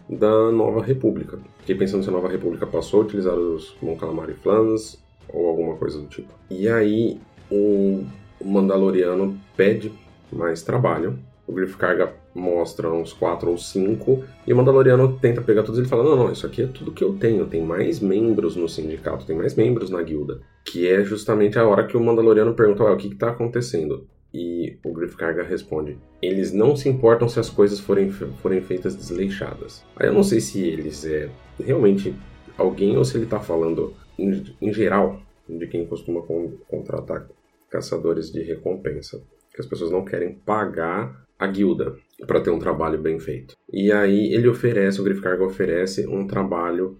da 0.09 0.50
Nova 0.50 0.82
República. 0.82 1.38
Fiquei 1.59 1.75
pensando 1.75 2.02
se 2.02 2.09
a 2.09 2.12
Nova 2.12 2.28
República 2.28 2.66
passou 2.66 3.00
a 3.00 3.04
utilizar 3.04 3.35
os 3.35 3.76
Mon 3.82 3.97
Calamari 3.97 4.35
Flans 4.35 4.99
ou 5.28 5.49
alguma 5.49 5.76
coisa 5.76 5.99
do 5.99 6.06
tipo. 6.06 6.32
E 6.49 6.68
aí 6.68 7.20
o 7.50 8.04
Mandaloriano 8.42 9.38
pede 9.56 9.92
mais 10.32 10.62
trabalho 10.62 11.18
o 11.50 11.52
Griff 11.52 11.76
Carga 11.76 12.14
mostra 12.33 12.88
uns 12.88 13.12
4 13.12 13.50
ou 13.50 13.59
5, 13.59 14.25
e 14.47 14.52
o 14.52 14.57
Mandaloriano 14.57 15.19
tenta 15.19 15.42
pegar 15.42 15.64
todos 15.64 15.78
e 15.78 15.83
ele 15.83 15.88
fala: 15.88 16.04
Não, 16.04 16.14
não, 16.14 16.33
isso 16.33 16.47
aqui 16.47 16.62
é 16.62 16.66
tudo 16.66 16.92
que 16.92 17.02
eu 17.02 17.14
tenho. 17.14 17.47
Tem 17.47 17.61
mais 17.61 17.99
membros 17.99 18.54
no 18.54 18.69
sindicato, 18.69 19.26
tem 19.26 19.37
mais 19.37 19.57
membros 19.57 19.90
na 19.90 20.00
guilda. 20.00 20.40
Que 20.64 20.88
é 20.88 21.02
justamente 21.02 21.59
a 21.59 21.66
hora 21.66 21.87
que 21.87 21.97
o 21.97 22.00
Mandaloriano 22.00 22.54
pergunta: 22.54 22.85
Ué, 22.85 22.92
o 22.92 22.97
que 22.97 23.09
está 23.09 23.30
acontecendo? 23.30 24.07
E 24.33 24.78
o 24.85 24.92
Griff 24.92 25.16
Carga 25.16 25.42
responde: 25.42 25.99
Eles 26.23 26.52
não 26.52 26.76
se 26.76 26.88
importam 26.88 27.28
se 27.28 27.40
as 27.40 27.50
coisas 27.50 27.80
forem, 27.80 28.11
forem 28.11 28.61
feitas 28.61 28.95
desleixadas. 28.95 29.85
Aí 29.97 30.07
eu 30.07 30.14
não 30.14 30.23
sei 30.23 30.40
se 30.40 30.62
eles 30.62 31.04
é 31.04 31.28
realmente 31.59 32.14
alguém 32.57 32.97
ou 32.97 33.04
se 33.04 33.16
ele 33.16 33.25
está 33.25 33.40
falando 33.40 33.92
em, 34.16 34.45
em, 34.62 34.73
geral 34.73 35.21
de 35.49 35.66
quem 35.66 35.85
costuma 35.85 36.23
con 36.23 36.52
contratar 36.69 37.26
caçadores 37.69 38.30
de 38.30 38.40
recompensa. 38.40 39.21
Que 39.52 39.61
as 39.61 39.66
pessoas 39.66 39.90
não 39.90 40.04
querem 40.04 40.33
pagar 40.33 41.26
a 41.40 41.47
guilda 41.47 41.97
para 42.26 42.40
ter 42.40 42.50
um 42.50 42.59
trabalho 42.59 42.99
bem 42.99 43.18
feito. 43.18 43.54
E 43.73 43.90
aí 43.90 44.32
ele 44.35 44.47
oferece, 44.47 45.00
o 45.00 45.04
Griff 45.04 45.23
Carga 45.23 45.42
oferece 45.42 46.06
um 46.06 46.26
trabalho 46.26 46.99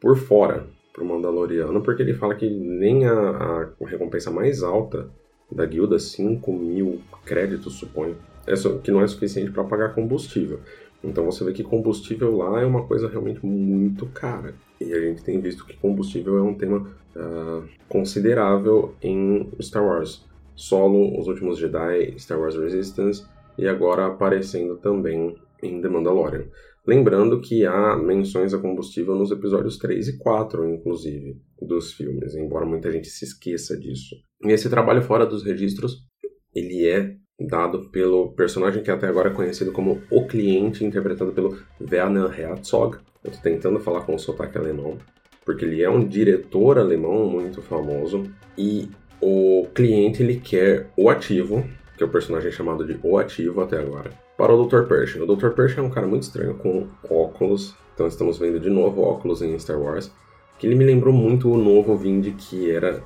por 0.00 0.16
fora 0.16 0.66
pro 0.90 1.04
Mandaloriano, 1.04 1.82
porque 1.82 2.02
ele 2.02 2.14
fala 2.14 2.34
que 2.34 2.48
nem 2.48 3.04
a, 3.04 3.12
a 3.12 3.68
recompensa 3.86 4.30
mais 4.30 4.62
alta 4.62 5.10
da 5.52 5.66
guilda, 5.66 5.98
5 5.98 6.50
mil 6.52 7.00
créditos, 7.26 7.74
suponho, 7.74 8.16
é 8.46 8.54
que 8.82 8.90
não 8.90 9.02
é 9.02 9.06
suficiente 9.06 9.50
para 9.50 9.64
pagar 9.64 9.94
combustível. 9.94 10.60
Então 11.02 11.26
você 11.26 11.44
vê 11.44 11.52
que 11.52 11.62
combustível 11.62 12.34
lá 12.34 12.62
é 12.62 12.64
uma 12.64 12.84
coisa 12.84 13.08
realmente 13.08 13.44
muito 13.44 14.06
cara. 14.06 14.54
E 14.80 14.92
a 14.94 15.00
gente 15.00 15.22
tem 15.22 15.38
visto 15.38 15.66
que 15.66 15.76
combustível 15.76 16.38
é 16.38 16.42
um 16.42 16.54
tema 16.54 16.90
uh, 17.14 17.64
considerável 17.88 18.94
em 19.02 19.50
Star 19.60 19.84
Wars. 19.84 20.24
Solo, 20.56 21.18
Os 21.18 21.26
Últimos 21.26 21.58
Jedi, 21.58 22.14
Star 22.16 22.38
Wars 22.38 22.54
Resistance 22.54 23.24
e 23.58 23.66
agora 23.66 24.06
aparecendo 24.06 24.76
também 24.76 25.36
em 25.62 25.80
The 25.80 25.88
Mandalorian. 25.88 26.46
Lembrando 26.86 27.40
que 27.40 27.64
há 27.64 27.96
menções 27.96 28.52
a 28.52 28.58
combustível 28.58 29.14
nos 29.14 29.30
episódios 29.30 29.78
3 29.78 30.08
e 30.08 30.18
4, 30.18 30.68
inclusive, 30.68 31.40
dos 31.60 31.92
filmes, 31.94 32.34
embora 32.34 32.66
muita 32.66 32.92
gente 32.92 33.08
se 33.08 33.24
esqueça 33.24 33.74
disso. 33.78 34.14
E 34.44 34.52
esse 34.52 34.68
trabalho 34.68 35.00
fora 35.00 35.24
dos 35.24 35.42
registros, 35.42 36.06
ele 36.54 36.86
é 36.86 37.16
dado 37.40 37.90
pelo 37.90 38.32
personagem 38.34 38.82
que 38.82 38.90
até 38.90 39.08
agora 39.08 39.30
é 39.30 39.32
conhecido 39.32 39.72
como 39.72 40.02
O 40.10 40.26
Cliente, 40.26 40.84
interpretado 40.84 41.32
pelo 41.32 41.56
Werner 41.80 42.38
Herzog. 42.38 42.98
Eu 43.24 43.32
tô 43.32 43.38
tentando 43.38 43.80
falar 43.80 44.02
com 44.02 44.14
o 44.14 44.18
sotaque 44.18 44.58
alemão, 44.58 44.98
porque 45.44 45.64
ele 45.64 45.82
é 45.82 45.88
um 45.88 46.06
diretor 46.06 46.78
alemão 46.78 47.26
muito 47.26 47.62
famoso, 47.62 48.24
e 48.58 48.90
o 49.20 49.66
cliente 49.74 50.22
ele 50.22 50.36
quer 50.36 50.90
o 50.96 51.08
ativo 51.08 51.64
que 51.96 52.02
é 52.02 52.06
o 52.06 52.10
personagem 52.10 52.50
chamado 52.50 52.84
de 52.84 52.98
O 53.02 53.18
Ativo 53.18 53.60
até 53.60 53.78
agora, 53.78 54.10
para 54.36 54.52
o 54.52 54.66
Dr. 54.66 54.84
Pershing. 54.84 55.20
O 55.20 55.36
Dr. 55.36 55.50
Pershing 55.50 55.80
é 55.80 55.82
um 55.82 55.90
cara 55.90 56.06
muito 56.06 56.22
estranho, 56.22 56.54
com 56.54 56.88
óculos, 57.08 57.74
então 57.94 58.06
estamos 58.06 58.38
vendo 58.38 58.58
de 58.58 58.70
novo 58.70 59.02
óculos 59.02 59.42
em 59.42 59.58
Star 59.58 59.80
Wars, 59.80 60.10
que 60.58 60.66
ele 60.66 60.74
me 60.74 60.84
lembrou 60.84 61.12
muito 61.12 61.50
o 61.50 61.56
novo 61.56 61.96
Vind, 61.96 62.34
que 62.36 62.70
era 62.70 63.02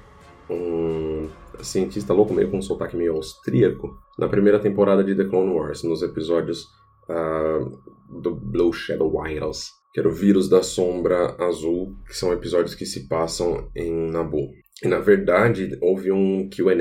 um 0.50 1.28
cientista 1.60 2.12
louco, 2.12 2.32
meio 2.32 2.50
com 2.50 2.58
um 2.58 2.62
sotaque 2.62 2.96
meio 2.96 3.14
austríaco, 3.14 3.96
na 4.18 4.28
primeira 4.28 4.58
temporada 4.58 5.04
de 5.04 5.14
The 5.14 5.24
Clone 5.24 5.52
Wars, 5.52 5.82
nos 5.82 6.02
episódios 6.02 6.64
uh, 7.08 7.78
do 8.20 8.34
Blue 8.34 8.72
Shadow 8.72 9.14
Wireless, 9.14 9.70
que 9.92 10.00
era 10.00 10.08
o 10.08 10.12
vírus 10.12 10.48
da 10.48 10.62
sombra 10.62 11.36
azul, 11.38 11.94
que 12.06 12.16
são 12.16 12.32
episódios 12.32 12.74
que 12.74 12.86
se 12.86 13.08
passam 13.08 13.68
em 13.74 14.10
Naboo. 14.10 14.50
E 14.82 14.88
na 14.88 15.00
verdade, 15.00 15.76
houve 15.82 16.12
um 16.12 16.48
QA, 16.48 16.74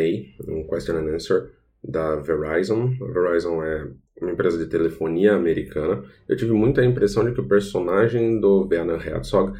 um 0.48 0.68
Question 0.68 0.98
and 0.98 1.16
Answer, 1.16 1.57
da 1.88 2.17
Verizon. 2.17 2.91
A 3.01 3.12
Verizon 3.12 3.63
é 3.63 3.88
uma 4.22 4.32
empresa 4.32 4.58
de 4.58 4.70
telefonia 4.70 5.36
americana. 5.36 6.03
Eu 6.27 6.36
tive 6.36 6.51
muita 6.51 6.84
impressão 6.84 7.24
de 7.24 7.34
que 7.34 7.41
o 7.41 7.48
personagem 7.48 8.39
do 8.39 8.67
Werner 8.70 9.08
Herzog 9.08 9.58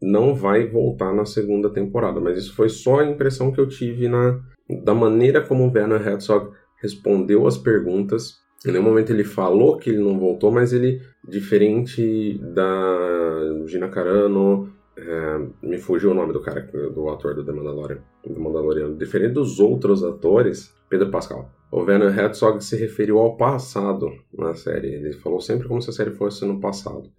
não 0.00 0.34
vai 0.34 0.66
voltar 0.66 1.12
na 1.14 1.24
segunda 1.24 1.70
temporada, 1.70 2.20
mas 2.20 2.38
isso 2.38 2.54
foi 2.54 2.68
só 2.68 3.00
a 3.00 3.06
impressão 3.06 3.52
que 3.52 3.60
eu 3.60 3.68
tive 3.68 4.08
na 4.08 4.40
da 4.82 4.94
maneira 4.94 5.42
como 5.42 5.64
o 5.64 5.72
Werner 5.72 6.06
Herzog 6.06 6.50
respondeu 6.80 7.46
as 7.46 7.58
perguntas. 7.58 8.42
Em 8.66 8.72
nenhum 8.72 8.84
momento 8.84 9.10
ele 9.10 9.24
falou 9.24 9.76
que 9.76 9.90
ele 9.90 9.98
não 9.98 10.18
voltou, 10.18 10.50
mas 10.50 10.72
ele, 10.72 11.02
diferente 11.28 12.38
da 12.54 13.64
Gina 13.66 13.88
Carano, 13.88 14.72
é, 14.96 15.66
me 15.66 15.78
fugiu 15.78 16.12
o 16.12 16.14
nome 16.14 16.32
do 16.32 16.40
cara, 16.40 16.62
do 16.62 17.08
ator 17.08 17.34
do 17.34 17.44
The 17.44 17.52
Mandalorian, 17.52 17.98
do 18.24 18.40
Mandaloriano. 18.40 18.96
Diferente 18.96 19.34
dos 19.34 19.58
outros 19.58 20.04
atores, 20.04 20.74
Pedro 20.88 21.10
Pascal. 21.10 21.50
O 21.70 21.80
Werner 21.80 22.16
Herzog 22.16 22.62
se 22.62 22.76
referiu 22.76 23.18
ao 23.18 23.36
passado 23.36 24.08
na 24.32 24.54
série. 24.54 24.94
Ele 24.94 25.12
falou 25.14 25.40
sempre 25.40 25.66
como 25.66 25.82
se 25.82 25.90
a 25.90 25.92
série 25.92 26.12
fosse 26.12 26.44
no 26.44 26.60
passado. 26.60 27.10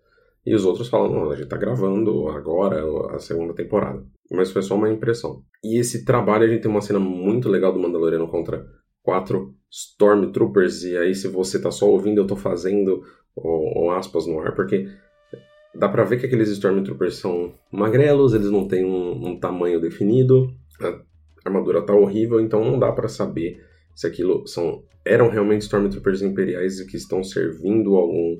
E 0.45 0.53
os 0.53 0.63
outros 0.63 0.87
falam, 0.87 1.11
não, 1.11 1.31
a 1.31 1.35
gente 1.35 1.49
tá 1.49 1.57
gravando 1.57 2.29
agora 2.29 2.81
a 3.13 3.19
segunda 3.19 3.53
temporada. 3.53 4.05
Mas 4.31 4.51
foi 4.51 4.61
só 4.61 4.75
uma 4.75 4.91
impressão. 4.91 5.41
E 5.63 5.79
esse 5.79 6.05
trabalho, 6.05 6.45
a 6.45 6.47
gente 6.47 6.61
tem 6.61 6.71
uma 6.71 6.81
cena 6.81 6.99
muito 6.99 7.49
legal 7.49 7.73
do 7.73 7.79
Mandaloriano 7.79 8.27
contra 8.27 8.65
quatro 9.01 9.53
Stormtroopers. 9.69 10.83
E 10.83 10.95
aí, 10.97 11.13
se 11.13 11.27
você 11.27 11.59
tá 11.59 11.71
só 11.71 11.89
ouvindo, 11.89 12.21
eu 12.21 12.27
tô 12.27 12.35
fazendo 12.35 13.01
o, 13.35 13.87
o 13.87 13.91
aspas 13.91 14.27
no 14.27 14.39
ar, 14.39 14.55
porque 14.55 14.87
dá 15.75 15.89
pra 15.89 16.03
ver 16.03 16.19
que 16.19 16.25
aqueles 16.25 16.49
Stormtroopers 16.49 17.17
são 17.17 17.53
magrelos, 17.71 18.33
eles 18.33 18.49
não 18.49 18.67
têm 18.67 18.85
um, 18.85 19.29
um 19.29 19.39
tamanho 19.39 19.79
definido, 19.79 20.53
a 20.81 20.99
armadura 21.45 21.81
tá 21.81 21.93
horrível, 21.93 22.39
então 22.39 22.63
não 22.63 22.79
dá 22.79 22.91
para 22.91 23.07
saber 23.07 23.63
se 23.93 24.07
aquilo 24.07 24.45
são 24.47 24.83
eram 25.05 25.29
realmente 25.29 25.61
Stormtroopers 25.61 26.23
imperiais 26.23 26.81
que 26.81 26.97
estão 26.97 27.23
servindo 27.23 27.95
algum 27.95 28.37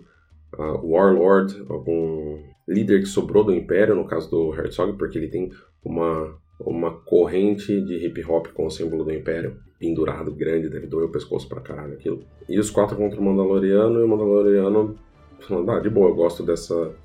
uh, 0.58 0.92
warlord, 0.92 1.64
algum 1.70 2.40
líder 2.68 3.02
que 3.02 3.06
sobrou 3.06 3.44
do 3.44 3.54
Império, 3.54 3.96
no 3.96 4.08
caso 4.08 4.30
do 4.32 4.54
Herzog, 4.54 4.98
porque 4.98 5.20
ele 5.20 5.28
tem 5.28 5.52
uma, 5.84 6.36
uma 6.60 6.92
corrente 6.92 7.80
de 7.82 8.04
hip 8.04 8.26
hop 8.26 8.48
com 8.48 8.66
o 8.66 8.72
símbolo 8.72 9.04
do 9.04 9.14
Império, 9.14 9.58
pendurado, 9.80 10.34
grande, 10.34 10.70
deve 10.70 10.88
doer 10.88 11.06
o 11.06 11.12
pescoço 11.12 11.48
pra 11.48 11.62
caralho 11.62 11.94
aquilo. 11.94 12.24
E 12.50 12.58
os 12.58 12.72
quatro 12.72 12.98
contra 12.98 13.20
o 13.20 13.24
Mandaloriano, 13.24 14.00
e 14.00 14.04
o 14.04 14.08
Mandaloriano 14.08 14.96
falando, 15.42 15.70
ah, 15.70 15.80
de 15.80 15.90
boa, 15.90 16.10
eu 16.10 16.16
gosto 16.16 16.42
dessa 16.42 16.96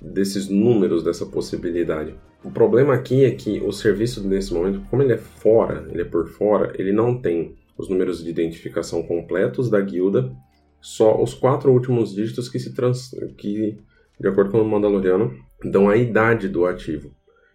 desses 0.00 0.48
números, 0.48 1.02
dessa 1.02 1.26
possibilidade. 1.26 2.14
O 2.44 2.50
problema 2.50 2.94
aqui 2.94 3.24
é 3.24 3.30
que 3.30 3.60
o 3.60 3.72
serviço 3.72 4.26
nesse 4.26 4.52
momento, 4.52 4.80
como 4.90 5.02
ele 5.02 5.12
é 5.12 5.18
fora, 5.18 5.86
ele 5.90 6.02
é 6.02 6.04
por 6.04 6.28
fora, 6.28 6.72
ele 6.76 6.92
não 6.92 7.20
tem 7.20 7.56
os 7.78 7.88
números 7.88 8.22
de 8.22 8.30
identificação 8.30 9.02
completos 9.02 9.70
da 9.70 9.80
guilda, 9.80 10.32
só 10.80 11.22
os 11.22 11.34
quatro 11.34 11.72
últimos 11.72 12.14
dígitos 12.14 12.48
que 12.48 12.58
se 12.58 12.74
trans, 12.74 13.10
que 13.38 13.78
de 14.18 14.28
acordo 14.28 14.50
com 14.50 14.60
o 14.60 14.68
Mandaloriano 14.68 15.32
dão 15.64 15.88
a 15.88 15.96
idade 15.96 16.48
do 16.48 16.66
ativo. 16.66 17.14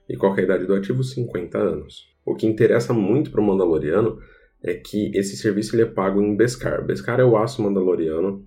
E 0.09 0.15
qual 0.15 0.35
é 0.37 0.41
a 0.41 0.43
idade 0.43 0.65
do 0.65 0.73
ativo? 0.73 1.03
50 1.03 1.57
anos. 1.57 2.07
O 2.25 2.35
que 2.35 2.47
interessa 2.47 2.93
muito 2.93 3.29
para 3.29 3.41
o 3.41 3.43
Mandaloriano 3.43 4.19
é 4.63 4.73
que 4.73 5.11
esse 5.13 5.35
serviço 5.35 5.75
ele 5.75 5.83
é 5.83 5.85
pago 5.85 6.21
em 6.21 6.35
Beskar. 6.35 6.85
Beskar 6.85 7.19
é 7.19 7.25
o 7.25 7.37
aço 7.37 7.61
Mandaloriano. 7.61 8.45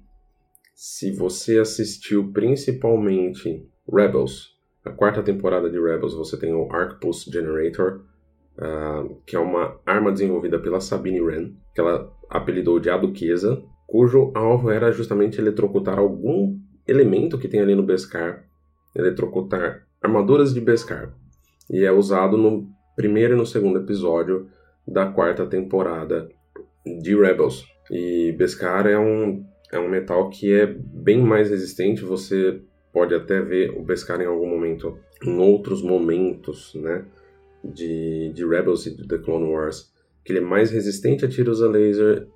Se 0.83 1.13
você 1.15 1.59
assistiu 1.59 2.33
principalmente 2.33 3.69
Rebels, 3.87 4.57
a 4.83 4.91
quarta 4.91 5.23
temporada 5.23 5.69
de 5.69 5.79
Rebels, 5.79 6.15
você 6.15 6.39
tem 6.39 6.55
o 6.55 6.73
Arc 6.73 6.99
Pulse 6.99 7.31
Generator, 7.31 8.07
uh, 8.57 9.15
que 9.27 9.37
é 9.37 9.39
uma 9.39 9.79
arma 9.85 10.11
desenvolvida 10.11 10.59
pela 10.59 10.81
Sabine 10.81 11.21
Wren, 11.21 11.55
que 11.75 11.83
ela 11.83 12.11
apelidou 12.31 12.81
de 12.81 12.89
A 12.89 12.97
Duquesa, 12.97 13.63
cujo 13.87 14.33
alvo 14.35 14.71
era 14.71 14.91
justamente 14.91 15.39
eletrocutar 15.39 15.99
algum 15.99 16.59
elemento 16.89 17.37
que 17.37 17.47
tem 17.47 17.61
ali 17.61 17.75
no 17.75 17.83
Beskar, 17.83 18.47
eletrocutar 18.97 19.87
armaduras 20.03 20.55
de 20.55 20.63
Beskar. 20.63 21.15
E 21.71 21.85
é 21.85 21.93
usado 21.93 22.39
no 22.39 22.67
primeiro 22.97 23.35
e 23.35 23.37
no 23.37 23.45
segundo 23.45 23.81
episódio 23.81 24.49
da 24.89 25.05
quarta 25.13 25.45
temporada 25.45 26.27
de 27.03 27.15
Rebels. 27.15 27.67
E 27.91 28.33
Beskar 28.39 28.87
é 28.87 28.99
um, 28.99 29.45
é 29.73 29.79
um 29.79 29.89
metal 29.89 30.29
que 30.29 30.53
é 30.53 30.67
bem 30.67 31.23
mais 31.23 31.50
resistente, 31.50 32.05
você 32.05 32.61
pode 32.93 33.15
até 33.15 33.41
ver 33.41 33.71
o 33.71 33.83
Beskar 33.83 34.21
em 34.21 34.27
algum 34.27 34.49
momento, 34.49 34.99
em 35.25 35.39
outros 35.39 35.83
momentos, 35.83 36.75
né, 36.75 37.05
de, 37.65 38.33
de 38.35 38.47
Rebels 38.47 38.87
e 38.87 38.97
de 38.97 39.07
The 39.07 39.19
Clone 39.19 39.53
Wars, 39.53 39.93
que 40.25 40.33
ele 40.33 40.41
é 40.41 40.43
mais 40.43 40.71
resistente 40.71 41.25
a 41.25 41.29
tiros 41.29 41.62
a 41.62 41.69
laser 41.69 42.27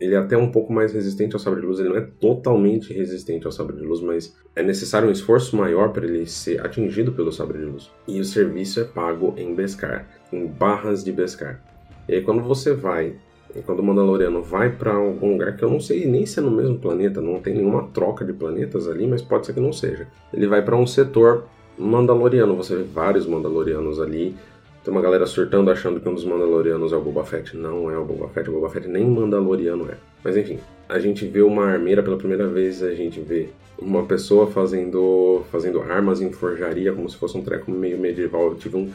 ele 0.00 0.14
é 0.14 0.18
até 0.18 0.36
um 0.36 0.50
pouco 0.50 0.72
mais 0.72 0.92
resistente 0.94 1.34
ao 1.34 1.38
sabre 1.38 1.60
de 1.60 1.66
luz, 1.66 1.78
ele 1.78 1.90
não 1.90 1.96
é 1.98 2.08
totalmente 2.18 2.92
resistente 2.92 3.44
ao 3.44 3.52
sabre 3.52 3.76
de 3.76 3.82
luz, 3.82 4.00
mas 4.00 4.34
é 4.56 4.62
necessário 4.62 5.08
um 5.08 5.12
esforço 5.12 5.54
maior 5.54 5.92
para 5.92 6.06
ele 6.06 6.26
ser 6.26 6.64
atingido 6.64 7.12
pelo 7.12 7.30
sabre 7.30 7.58
de 7.58 7.66
luz. 7.66 7.90
E 8.08 8.18
o 8.18 8.24
serviço 8.24 8.80
é 8.80 8.84
pago 8.84 9.34
em 9.36 9.54
Beskar, 9.54 10.08
em 10.32 10.46
barras 10.46 11.04
de 11.04 11.12
Beskar. 11.12 11.62
E 12.08 12.14
aí 12.14 12.22
quando 12.22 12.42
você 12.42 12.72
vai, 12.72 13.14
quando 13.64 13.80
o 13.80 13.82
Mandaloriano 13.82 14.42
vai 14.42 14.70
para 14.70 14.94
algum 14.94 15.32
lugar 15.32 15.56
que 15.56 15.62
eu 15.62 15.70
não 15.70 15.80
sei 15.80 16.06
nem 16.06 16.24
se 16.26 16.38
é 16.38 16.42
no 16.42 16.50
mesmo 16.50 16.78
planeta, 16.78 17.20
não 17.20 17.40
tem 17.40 17.54
nenhuma 17.54 17.88
troca 17.92 18.24
de 18.24 18.32
planetas 18.32 18.88
ali, 18.88 19.06
mas 19.06 19.22
pode 19.22 19.46
ser 19.46 19.52
que 19.52 19.60
não 19.60 19.72
seja. 19.72 20.06
Ele 20.32 20.46
vai 20.46 20.62
para 20.62 20.76
um 20.76 20.86
setor 20.86 21.44
Mandaloriano, 21.78 22.54
você 22.56 22.76
vê 22.76 22.82
vários 22.82 23.26
Mandalorianos 23.26 24.00
ali, 24.00 24.36
tem 24.84 24.92
uma 24.92 25.02
galera 25.02 25.26
surtando 25.26 25.70
achando 25.70 26.00
que 26.00 26.08
um 26.08 26.14
dos 26.14 26.24
Mandalorianos 26.24 26.92
é 26.92 26.96
o 26.96 27.00
Boba 27.00 27.22
Fett. 27.22 27.54
Não 27.54 27.90
é 27.90 27.98
o 27.98 28.04
Boba 28.04 28.28
Fett, 28.28 28.48
o 28.48 28.52
Boba 28.54 28.70
Fett 28.70 28.88
nem 28.88 29.04
Mandaloriano 29.04 29.90
é. 29.90 29.96
Mas 30.24 30.36
enfim, 30.36 30.58
a 30.88 30.98
gente 30.98 31.26
vê 31.26 31.42
uma 31.42 31.66
armeira 31.66 32.02
pela 32.02 32.16
primeira 32.16 32.46
vez, 32.46 32.82
a 32.82 32.94
gente 32.94 33.20
vê 33.20 33.50
uma 33.78 34.04
pessoa 34.04 34.46
fazendo, 34.46 35.42
fazendo 35.50 35.80
armas 35.82 36.20
em 36.20 36.32
forjaria, 36.32 36.92
como 36.92 37.08
se 37.08 37.16
fosse 37.16 37.36
um 37.36 37.42
treco 37.42 37.70
meio 37.70 37.98
medieval. 37.98 38.48
Eu 38.48 38.54
tive 38.54 38.76
um, 38.76 38.90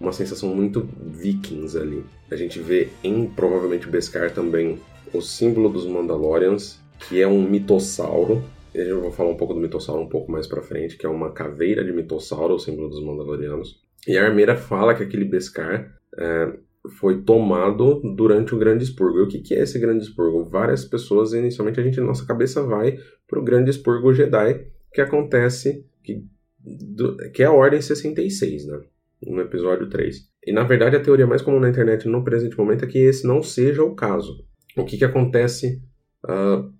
uma 0.00 0.12
sensação 0.12 0.54
muito 0.54 0.88
vikings 1.00 1.76
ali. 1.76 2.04
A 2.30 2.36
gente 2.36 2.60
vê 2.60 2.88
em 3.02 3.26
provavelmente 3.26 3.88
Beskar 3.88 4.32
também 4.32 4.78
o 5.12 5.20
símbolo 5.20 5.68
dos 5.68 5.86
Mandalorians, 5.86 6.80
que 7.08 7.20
é 7.20 7.26
um 7.26 7.42
mitossauro. 7.42 8.42
Eu 8.74 9.00
vou 9.00 9.12
falar 9.12 9.30
um 9.30 9.36
pouco 9.36 9.54
do 9.54 9.60
mitossauro 9.60 10.02
um 10.02 10.08
pouco 10.08 10.30
mais 10.30 10.46
pra 10.46 10.62
frente, 10.62 10.96
que 10.96 11.06
é 11.06 11.08
uma 11.08 11.32
caveira 11.32 11.84
de 11.84 11.92
mitossauro, 11.92 12.54
o 12.54 12.58
símbolo 12.58 12.88
dos 12.88 13.02
Mandalorianos. 13.02 13.80
E 14.06 14.16
a 14.16 14.24
armeira 14.24 14.56
fala 14.56 14.94
que 14.94 15.02
aquele 15.02 15.24
Beskar 15.24 15.92
é, 16.18 16.52
foi 16.98 17.22
tomado 17.22 18.00
durante 18.14 18.54
o 18.54 18.58
Grande 18.58 18.84
Expurgo. 18.84 19.18
E 19.18 19.22
o 19.22 19.28
que, 19.28 19.40
que 19.40 19.54
é 19.54 19.62
esse 19.62 19.78
Grande 19.78 20.04
Expurgo? 20.04 20.44
Várias 20.44 20.84
pessoas, 20.84 21.32
inicialmente, 21.32 21.80
a 21.80 21.82
gente, 21.82 22.00
nossa 22.00 22.26
cabeça 22.26 22.62
vai 22.62 22.98
para 23.26 23.38
o 23.38 23.44
Grande 23.44 23.70
Expurgo 23.70 24.12
Jedi, 24.12 24.66
que 24.92 25.00
acontece, 25.00 25.84
que, 26.04 26.24
do, 26.60 27.16
que 27.32 27.42
é 27.42 27.46
a 27.46 27.52
Ordem 27.52 27.80
66, 27.80 28.66
né? 28.66 28.80
No 29.22 29.40
episódio 29.40 29.88
3. 29.88 30.16
E 30.46 30.52
na 30.52 30.62
verdade 30.62 30.96
a 30.96 31.00
teoria 31.00 31.26
mais 31.26 31.42
comum 31.42 31.58
na 31.58 31.68
internet 31.68 32.06
no 32.08 32.22
presente 32.22 32.56
momento 32.56 32.84
é 32.84 32.88
que 32.88 32.98
esse 32.98 33.26
não 33.26 33.42
seja 33.42 33.82
o 33.82 33.94
caso. 33.94 34.44
O 34.76 34.84
que, 34.84 34.98
que 34.98 35.04
acontece 35.04 35.82
uh, 36.24 36.72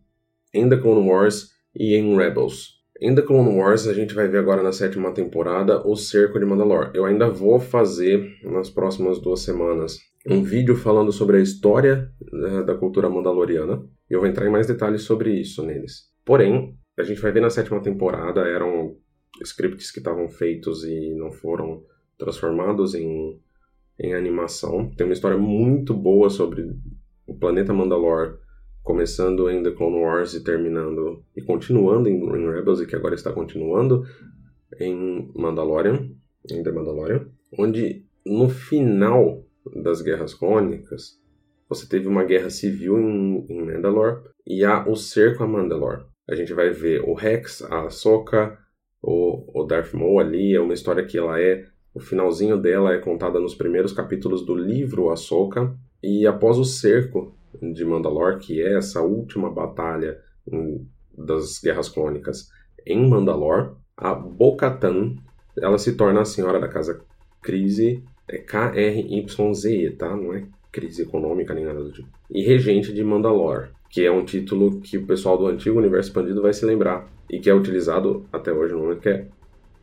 em 0.53 0.69
The 0.69 0.77
Clone 0.77 1.09
Wars 1.09 1.51
e 1.75 1.95
em 1.95 2.17
Rebels? 2.17 2.77
Em 3.01 3.15
The 3.15 3.23
Clone 3.23 3.59
Wars, 3.59 3.87
a 3.87 3.93
gente 3.93 4.15
vai 4.15 4.29
ver 4.29 4.39
agora 4.39 4.63
na 4.63 4.73
sétima 4.73 5.13
temporada 5.13 5.87
o 5.87 5.97
Cerco 5.97 6.39
de 6.39 6.47
Mandalore. 6.47 6.91
Eu 6.95 7.05
ainda 7.05 7.29
vou 7.29 7.61
fazer, 7.61 8.27
nas 8.43 8.71
próximas 8.71 9.21
duas 9.21 9.41
semanas, 9.41 9.99
um 10.27 10.43
vídeo 10.43 10.75
falando 10.75 11.13
sobre 11.13 11.37
a 11.37 11.41
história 11.41 12.11
né, 12.33 12.63
da 12.63 12.75
cultura 12.75 13.11
mandaloriana. 13.11 13.85
E 14.11 14.15
eu 14.15 14.21
vou 14.21 14.29
entrar 14.29 14.47
em 14.47 14.51
mais 14.51 14.67
detalhes 14.67 15.03
sobre 15.03 15.31
isso 15.31 15.63
neles. 15.65 16.05
Porém, 16.25 16.75
a 16.99 17.03
gente 17.03 17.21
vai 17.21 17.33
ver 17.33 17.41
na 17.41 17.51
sétima 17.51 17.83
temporada, 17.83 18.41
eram 18.43 18.97
scripts 19.43 19.91
que 19.91 19.99
estavam 19.99 20.29
feitos 20.29 20.83
e 20.85 21.15
não 21.15 21.31
foram 21.31 21.83
transformados 22.19 22.95
em, 22.95 23.41
em 23.99 24.15
animação. 24.15 24.91
Tem 24.97 25.07
uma 25.07 25.13
história 25.13 25.39
muito 25.39 25.95
boa 25.95 26.31
sobre 26.31 26.75
o 27.27 27.35
planeta 27.35 27.73
Mandalore 27.73 28.37
começando 28.83 29.51
em 29.51 29.63
The 29.63 29.73
Clone 29.73 29.99
Wars 29.99 30.35
e 30.35 30.45
terminando 30.45 31.25
e 31.37 31.43
continuando 31.43 32.09
em, 32.09 32.15
em 32.15 32.51
Rebels 32.53 32.81
e 32.81 32.87
que 32.87 32.95
agora 32.95 33.17
está 33.17 33.33
continuando 33.33 34.05
em 34.79 35.33
Mandalorian, 35.35 36.09
em 36.49 36.63
The 36.63 36.71
Mandalorian, 36.71 37.27
onde 37.59 38.07
no 38.25 38.49
final 38.49 39.45
das 39.75 40.01
Guerras 40.03 40.35
Clônicas 40.35 41.21
você 41.69 41.89
teve 41.89 42.07
uma 42.07 42.23
guerra 42.23 42.49
civil 42.49 42.99
em, 42.99 43.45
em 43.49 43.67
e 44.47 44.65
há 44.65 44.89
o 44.89 44.95
cerco 44.95 45.43
a 45.43 45.49
Mandalore. 45.49 46.05
A 46.29 46.37
gente 46.37 46.55
vai 46.55 46.71
ver 46.71 47.03
o 47.03 47.13
Rex, 47.13 47.63
a 47.63 47.87
Ahsoka, 47.87 48.57
o, 49.03 49.63
o 49.63 49.65
Darth 49.65 49.93
Maul 49.95 50.21
ali, 50.21 50.55
é 50.55 50.61
uma 50.61 50.75
história 50.75 51.05
que 51.05 51.19
ela 51.19 51.41
é 51.41 51.65
o 51.97 52.01
finalzinho 52.01 52.59
dela 52.59 52.93
é 52.93 52.99
contada 52.99 53.41
nos 53.41 53.55
primeiros 53.55 53.91
capítulos 53.91 54.45
do 54.45 54.55
livro 54.55 55.09
Ahsoka 55.09 55.75
e 56.03 56.27
após 56.27 56.59
o 56.59 56.65
cerco 56.65 57.35
de 57.59 57.87
Mandalore, 57.87 58.39
que 58.39 58.61
é 58.61 58.77
essa 58.77 59.01
última 59.01 59.51
batalha 59.51 60.21
das 61.17 61.59
Guerras 61.59 61.89
Clônicas 61.89 62.51
em 62.87 63.09
Mandalore, 63.09 63.71
a 63.97 64.13
Bo-Katan, 64.13 65.17
ela 65.59 65.79
se 65.79 65.97
torna 65.97 66.21
a 66.21 66.27
senhora 66.27 66.61
da 66.61 66.69
casa 66.69 67.01
Crise, 67.41 68.05
é 68.29 68.37
K-R-Y-Z, 68.37 69.91
tá? 69.93 70.15
Não 70.15 70.35
é 70.35 70.45
crise 70.71 71.01
econômica 71.01 71.55
nem 71.55 71.65
nada 71.65 71.83
do 71.83 71.93
tipo. 71.93 72.09
E 72.31 72.43
regente 72.43 72.93
de 72.93 73.03
Mandalore, 73.03 73.71
que 73.89 74.05
é 74.05 74.13
um 74.13 74.23
título 74.23 74.83
que 74.83 74.99
o 74.99 75.07
pessoal 75.07 75.39
do 75.39 75.47
antigo 75.47 75.79
universo 75.79 76.11
expandido 76.11 76.43
vai 76.43 76.53
se 76.53 76.67
lembrar 76.67 77.09
e 77.31 77.41
que 77.41 77.49
é 77.49 77.55
utilizado 77.55 78.27
até 78.31 78.53
hoje 78.53 78.75
no 78.75 78.81
momento 78.81 79.01
que 79.01 79.09
é 79.09 79.29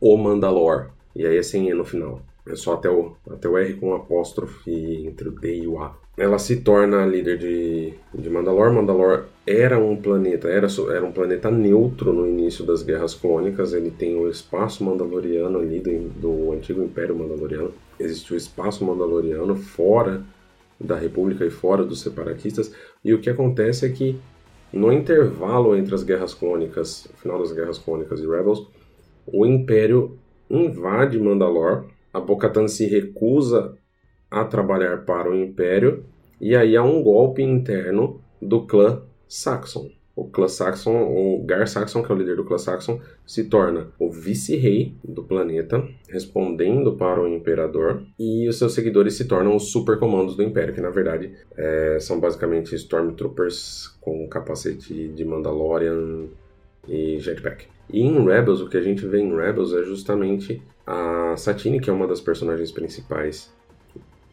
o 0.00 0.16
Mandalore. 0.16 0.90
E 1.14 1.26
aí 1.26 1.36
é 1.36 1.42
sem 1.42 1.68
E 1.68 1.74
no 1.74 1.84
final. 1.84 2.20
É 2.46 2.54
só 2.54 2.74
até 2.74 2.90
o, 2.90 3.12
até 3.30 3.48
o 3.48 3.56
R 3.56 3.74
com 3.74 3.94
apóstrofe 3.94 5.06
entre 5.06 5.28
o 5.28 5.32
D 5.32 5.62
e 5.62 5.66
o 5.66 5.78
A. 5.80 5.96
Ela 6.16 6.38
se 6.38 6.60
torna 6.60 7.06
líder 7.06 7.38
de, 7.38 7.94
de 8.14 8.30
Mandalor. 8.30 8.72
Mandalor 8.72 9.24
era 9.46 9.78
um 9.78 9.96
planeta, 9.96 10.48
era, 10.48 10.68
era 10.90 11.04
um 11.04 11.10
planeta 11.10 11.50
neutro 11.50 12.12
no 12.12 12.26
início 12.26 12.64
das 12.64 12.82
Guerras 12.82 13.14
Clônicas. 13.14 13.72
Ele 13.72 13.90
tem 13.90 14.16
o 14.16 14.28
espaço 14.28 14.84
mandaloriano 14.84 15.58
ali 15.58 15.80
do, 15.80 16.08
do 16.20 16.52
antigo 16.52 16.82
Império 16.82 17.16
Mandaloriano. 17.16 17.72
Existe 17.98 18.34
o 18.34 18.36
espaço 18.36 18.84
mandaloriano 18.84 19.56
fora 19.56 20.22
da 20.78 20.96
República 20.96 21.44
e 21.46 21.50
fora 21.50 21.84
dos 21.84 22.02
separatistas. 22.02 22.74
E 23.02 23.14
o 23.14 23.20
que 23.20 23.30
acontece 23.30 23.86
é 23.86 23.88
que 23.88 24.18
no 24.72 24.92
intervalo 24.92 25.76
entre 25.76 25.94
as 25.94 26.02
Guerras 26.02 26.34
Clônicas, 26.34 27.08
final 27.16 27.38
das 27.38 27.52
Guerras 27.52 27.78
Clônicas 27.78 28.20
e 28.20 28.26
Rebels, 28.26 28.66
o 29.26 29.46
Império 29.46 30.18
invade 30.50 31.18
Mandalor 31.18 31.86
a 32.14 32.20
Bocatan 32.20 32.68
se 32.68 32.86
recusa 32.86 33.76
a 34.30 34.44
trabalhar 34.44 35.04
para 35.04 35.28
o 35.28 35.34
Império 35.34 36.04
e 36.40 36.54
aí 36.54 36.76
há 36.76 36.82
um 36.82 37.02
golpe 37.02 37.42
interno 37.42 38.20
do 38.40 38.64
clã 38.64 39.02
Saxon. 39.26 39.90
O 40.14 40.28
clã 40.28 40.46
Saxon, 40.46 41.08
o 41.12 41.44
Gar 41.44 41.66
Saxon, 41.66 42.04
que 42.04 42.12
é 42.12 42.14
o 42.14 42.18
líder 42.18 42.36
do 42.36 42.44
clã 42.44 42.56
Saxon, 42.56 43.00
se 43.26 43.44
torna 43.44 43.88
o 43.98 44.12
vice-rei 44.12 44.94
do 45.02 45.24
planeta, 45.24 45.84
respondendo 46.08 46.96
para 46.96 47.20
o 47.20 47.26
imperador, 47.26 48.04
e 48.16 48.48
os 48.48 48.56
seus 48.56 48.74
seguidores 48.74 49.14
se 49.14 49.24
tornam 49.24 49.56
os 49.56 49.72
supercomandos 49.72 50.36
do 50.36 50.44
império, 50.44 50.72
que 50.72 50.80
na 50.80 50.90
verdade 50.90 51.32
é, 51.56 51.98
são 52.00 52.20
basicamente 52.20 52.76
Stormtroopers 52.76 53.96
com 54.00 54.28
capacete 54.28 55.08
de 55.08 55.24
Mandalorian 55.24 56.28
e 56.86 57.18
jetpack. 57.18 57.73
E 57.90 58.00
em 58.00 58.24
Rebels, 58.24 58.60
o 58.60 58.68
que 58.68 58.76
a 58.76 58.82
gente 58.82 59.06
vê 59.06 59.20
em 59.20 59.34
Rebels 59.34 59.72
é 59.72 59.82
justamente 59.82 60.62
a 60.86 61.34
Satine, 61.36 61.80
que 61.80 61.90
é 61.90 61.92
uma 61.92 62.06
das 62.06 62.20
personagens 62.20 62.70
principais 62.70 63.52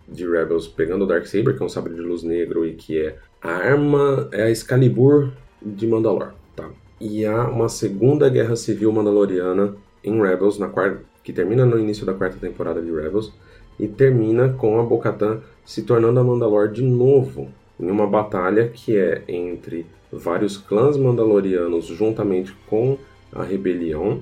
de 0.07 0.29
Rebels, 0.29 0.67
pegando 0.67 1.05
o 1.05 1.07
Darksaber, 1.07 1.55
que 1.55 1.63
é 1.63 1.65
um 1.65 1.69
sabre 1.69 1.93
de 1.93 2.01
luz 2.01 2.23
negro 2.23 2.65
e 2.65 2.73
que 2.73 2.99
é 2.99 3.15
a 3.41 3.51
arma, 3.51 4.27
é 4.31 4.43
a 4.43 4.49
Excalibur 4.49 5.31
de 5.61 5.87
Mandalor, 5.87 6.33
tá? 6.55 6.69
E 6.99 7.25
há 7.25 7.47
uma 7.47 7.69
segunda 7.69 8.29
guerra 8.29 8.55
civil 8.55 8.91
mandaloriana 8.91 9.75
em 10.03 10.21
Rebels, 10.21 10.59
na 10.59 10.67
quarta, 10.67 11.01
que 11.23 11.31
termina 11.31 11.65
no 11.65 11.79
início 11.79 12.05
da 12.05 12.13
quarta 12.13 12.37
temporada 12.37 12.81
de 12.81 12.91
Rebels, 12.91 13.31
e 13.79 13.87
termina 13.87 14.49
com 14.49 14.79
a 14.79 14.83
Bo-Katan 14.83 15.41
se 15.63 15.83
tornando 15.83 16.19
a 16.19 16.23
Mandalor 16.23 16.67
de 16.67 16.83
novo, 16.83 17.49
em 17.79 17.89
uma 17.89 18.05
batalha 18.05 18.67
que 18.67 18.97
é 18.97 19.23
entre 19.27 19.85
vários 20.11 20.57
clãs 20.57 20.97
mandalorianos 20.97 21.85
juntamente 21.85 22.53
com 22.67 22.97
a 23.31 23.43
rebelião 23.43 24.21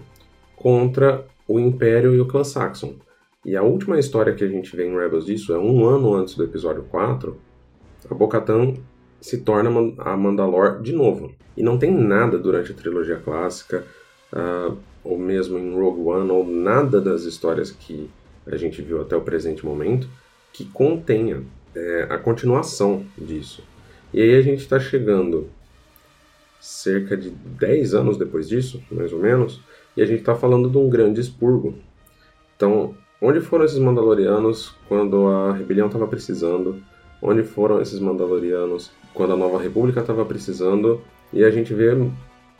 contra 0.55 1.25
o 1.47 1.59
Império 1.59 2.13
e 2.13 2.19
o 2.19 2.27
clã 2.27 2.43
Saxon. 2.43 2.95
E 3.45 3.55
a 3.55 3.63
última 3.63 3.97
história 3.97 4.33
que 4.33 4.43
a 4.43 4.47
gente 4.47 4.75
vê 4.75 4.85
em 4.85 4.95
Rebels 4.95 5.25
disso 5.25 5.53
é 5.53 5.57
um 5.57 5.85
ano 5.85 6.13
antes 6.13 6.35
do 6.35 6.43
episódio 6.43 6.83
4, 6.83 7.35
a 8.09 8.13
Bo-Katan 8.13 8.75
se 9.21 9.39
torna 9.39 9.69
a 9.99 10.15
Mandalor 10.15 10.81
de 10.81 10.91
novo. 10.91 11.33
E 11.55 11.63
não 11.63 11.77
tem 11.77 11.91
nada 11.91 12.37
durante 12.37 12.71
a 12.71 12.75
trilogia 12.75 13.17
clássica, 13.17 13.85
uh, 14.33 14.77
ou 15.03 15.17
mesmo 15.17 15.57
em 15.57 15.73
Rogue 15.73 16.01
One, 16.01 16.31
ou 16.31 16.45
nada 16.45 17.01
das 17.01 17.23
histórias 17.23 17.71
que 17.71 18.09
a 18.45 18.57
gente 18.57 18.81
viu 18.81 19.01
até 19.01 19.15
o 19.15 19.21
presente 19.21 19.65
momento, 19.65 20.07
que 20.51 20.65
contenha 20.65 21.43
é, 21.75 22.07
a 22.09 22.17
continuação 22.17 23.05
disso. 23.17 23.63
E 24.13 24.21
aí 24.21 24.35
a 24.35 24.41
gente 24.41 24.59
está 24.59 24.79
chegando 24.79 25.49
cerca 26.59 27.15
de 27.15 27.29
10 27.29 27.93
anos 27.93 28.17
depois 28.17 28.47
disso, 28.47 28.81
mais 28.91 29.13
ou 29.13 29.19
menos, 29.19 29.61
e 29.95 30.01
a 30.01 30.05
gente 30.05 30.19
está 30.19 30.35
falando 30.35 30.69
de 30.69 30.77
um 30.77 30.89
grande 30.89 31.21
expurgo. 31.21 31.75
Então, 32.55 32.93
onde 33.21 33.39
foram 33.39 33.65
esses 33.65 33.79
Mandalorianos 33.79 34.75
quando 34.87 35.27
a 35.27 35.53
rebelião 35.53 35.87
estava 35.87 36.07
precisando? 36.07 36.81
Onde 37.21 37.43
foram 37.43 37.81
esses 37.81 37.99
Mandalorianos 37.99 38.91
quando 39.13 39.33
a 39.33 39.37
Nova 39.37 39.61
República 39.61 40.01
estava 40.01 40.25
precisando? 40.25 41.01
E 41.31 41.43
a 41.43 41.51
gente 41.51 41.73
vê 41.73 41.91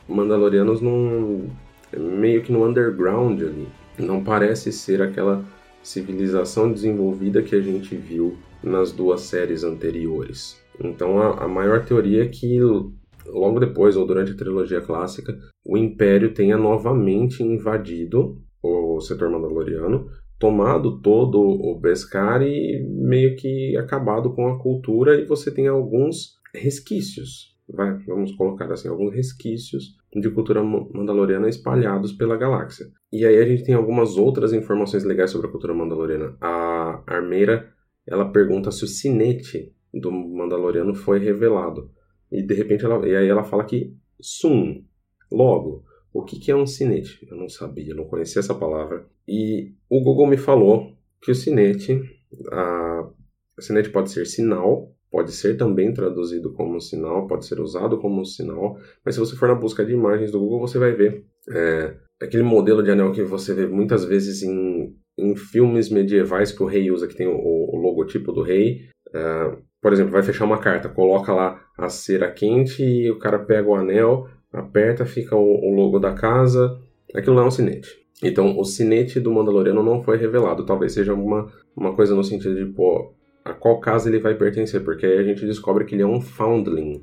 Mandalorianos 0.08 0.80
num 0.80 1.48
meio 1.96 2.42
que 2.42 2.52
no 2.52 2.66
underground 2.66 3.40
ali. 3.42 3.68
Não 3.98 4.22
parece 4.22 4.72
ser 4.72 5.02
aquela 5.02 5.44
civilização 5.82 6.72
desenvolvida 6.72 7.42
que 7.42 7.54
a 7.54 7.60
gente 7.60 7.96
viu 7.96 8.36
nas 8.62 8.92
duas 8.92 9.22
séries 9.22 9.64
anteriores. 9.64 10.60
Então 10.82 11.18
a, 11.18 11.44
a 11.44 11.48
maior 11.48 11.84
teoria 11.84 12.24
é 12.24 12.28
que 12.28 12.58
logo 13.26 13.60
depois, 13.60 13.96
ou 13.96 14.06
durante 14.06 14.32
a 14.32 14.36
trilogia 14.36 14.80
clássica, 14.80 15.36
o 15.64 15.76
Império 15.76 16.34
tenha 16.34 16.56
novamente 16.56 17.42
invadido 17.42 18.40
o 18.62 19.00
setor 19.00 19.30
mandaloriano, 19.30 20.08
tomado 20.38 21.00
todo 21.00 21.38
o 21.40 21.78
Beskar 21.78 22.42
e 22.42 22.82
meio 22.88 23.36
que 23.36 23.76
acabado 23.76 24.34
com 24.34 24.48
a 24.48 24.58
cultura, 24.58 25.20
e 25.20 25.26
você 25.26 25.50
tem 25.50 25.68
alguns 25.68 26.38
resquícios, 26.54 27.56
vai, 27.68 27.96
vamos 28.06 28.32
colocar 28.32 28.70
assim, 28.72 28.88
alguns 28.88 29.14
resquícios 29.14 29.96
de 30.14 30.30
cultura 30.30 30.62
mandaloriana 30.62 31.48
espalhados 31.48 32.12
pela 32.12 32.36
galáxia. 32.36 32.86
E 33.12 33.24
aí 33.24 33.36
a 33.36 33.46
gente 33.46 33.64
tem 33.64 33.74
algumas 33.74 34.16
outras 34.16 34.52
informações 34.52 35.04
legais 35.04 35.30
sobre 35.30 35.46
a 35.46 35.50
cultura 35.50 35.74
mandaloriana. 35.74 36.36
A 36.40 37.02
Armeira, 37.06 37.70
ela 38.06 38.30
pergunta 38.30 38.70
se 38.70 38.84
o 38.84 38.88
sinete 38.88 39.72
do 39.92 40.10
Mandaloriano 40.10 40.94
foi 40.94 41.18
revelado. 41.18 41.90
E 42.30 42.42
de 42.42 42.54
repente 42.54 42.84
ela, 42.84 43.06
e 43.06 43.16
aí 43.16 43.28
ela 43.28 43.44
fala 43.44 43.64
que 43.64 43.94
Sun, 44.20 44.84
logo, 45.30 45.84
o 46.12 46.22
que, 46.22 46.38
que 46.38 46.50
é 46.50 46.56
um 46.56 46.66
sinete? 46.66 47.26
Eu 47.30 47.36
não 47.36 47.48
sabia, 47.48 47.94
não 47.94 48.04
conhecia 48.04 48.40
essa 48.40 48.54
palavra. 48.54 49.06
E 49.26 49.72
o 49.88 50.00
Google 50.00 50.26
me 50.26 50.36
falou 50.36 50.92
que 51.22 51.30
o 51.30 51.34
sinete, 51.34 52.00
a, 52.50 53.08
o 53.58 53.62
sinete 53.62 53.90
pode 53.90 54.10
ser 54.10 54.26
sinal, 54.26 54.94
pode 55.10 55.32
ser 55.32 55.56
também 55.56 55.92
traduzido 55.92 56.52
como 56.52 56.80
sinal, 56.80 57.26
pode 57.26 57.46
ser 57.46 57.60
usado 57.60 57.98
como 57.98 58.24
sinal, 58.24 58.78
mas 59.04 59.14
se 59.14 59.20
você 59.20 59.36
for 59.36 59.48
na 59.48 59.54
busca 59.54 59.84
de 59.84 59.92
imagens 59.92 60.30
do 60.30 60.38
Google, 60.38 60.60
você 60.60 60.78
vai 60.78 60.92
ver 60.92 61.24
é, 61.48 61.96
aquele 62.20 62.42
modelo 62.42 62.82
de 62.82 62.90
anel 62.90 63.12
que 63.12 63.22
você 63.22 63.54
vê 63.54 63.66
muitas 63.66 64.04
vezes 64.04 64.42
em, 64.42 64.96
em 65.18 65.34
filmes 65.34 65.90
medievais 65.90 66.52
que 66.52 66.62
o 66.62 66.66
rei 66.66 66.90
usa, 66.90 67.08
que 67.08 67.16
tem 67.16 67.26
o, 67.26 67.36
o 67.36 67.76
logotipo 67.76 68.32
do 68.32 68.42
rei. 68.42 68.88
É, 69.12 69.58
por 69.80 69.92
exemplo, 69.92 70.12
vai 70.12 70.22
fechar 70.22 70.44
uma 70.44 70.58
carta, 70.58 70.88
coloca 70.88 71.32
lá 71.32 71.60
a 71.76 71.88
cera 71.88 72.30
quente 72.30 72.82
e 72.82 73.10
o 73.10 73.18
cara 73.18 73.38
pega 73.38 73.68
o 73.68 73.74
anel, 73.74 74.28
aperta, 74.52 75.06
fica 75.06 75.34
o, 75.34 75.40
o 75.40 75.74
logo 75.74 75.98
da 75.98 76.12
casa. 76.12 76.78
Aquilo 77.14 77.36
lá 77.36 77.42
é 77.42 77.46
um 77.46 77.50
sinete. 77.50 77.98
Então, 78.22 78.58
o 78.58 78.64
sinete 78.64 79.18
do 79.18 79.32
Mandaloriano 79.32 79.82
não 79.82 80.02
foi 80.02 80.18
revelado. 80.18 80.66
Talvez 80.66 80.92
seja 80.92 81.14
uma, 81.14 81.50
uma 81.74 81.94
coisa 81.94 82.14
no 82.14 82.22
sentido 82.22 82.54
de, 82.54 82.66
pô, 82.66 83.14
a 83.44 83.54
qual 83.54 83.80
casa 83.80 84.08
ele 84.08 84.18
vai 84.18 84.34
pertencer, 84.34 84.84
porque 84.84 85.06
aí 85.06 85.18
a 85.18 85.22
gente 85.22 85.46
descobre 85.46 85.84
que 85.84 85.94
ele 85.94 86.02
é 86.02 86.06
um 86.06 86.20
foundling. 86.20 87.02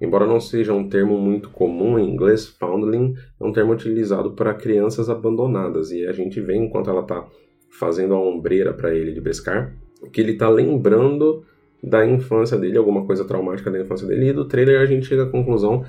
Embora 0.00 0.26
não 0.26 0.40
seja 0.40 0.74
um 0.74 0.88
termo 0.88 1.16
muito 1.16 1.48
comum 1.48 1.98
em 1.98 2.10
inglês, 2.10 2.46
foundling 2.46 3.14
é 3.40 3.44
um 3.44 3.52
termo 3.52 3.72
utilizado 3.72 4.32
para 4.32 4.52
crianças 4.52 5.08
abandonadas. 5.08 5.92
E 5.92 6.04
a 6.06 6.12
gente 6.12 6.40
vê, 6.40 6.56
enquanto 6.56 6.90
ela 6.90 7.02
está 7.02 7.24
fazendo 7.70 8.14
a 8.14 8.20
ombreira 8.20 8.74
para 8.74 8.94
ele 8.94 9.12
de 9.12 9.20
Beskar, 9.20 9.74
que 10.12 10.20
ele 10.20 10.32
está 10.32 10.48
lembrando 10.48 11.44
da 11.82 12.06
infância 12.06 12.56
dele, 12.56 12.78
alguma 12.78 13.04
coisa 13.04 13.24
traumática 13.24 13.70
da 13.70 13.80
infância 13.80 14.06
dele, 14.06 14.30
e 14.30 14.32
do 14.32 14.46
trailer 14.46 14.80
a 14.80 14.86
gente 14.86 15.06
chega 15.06 15.24
à 15.24 15.30
conclusão 15.30 15.84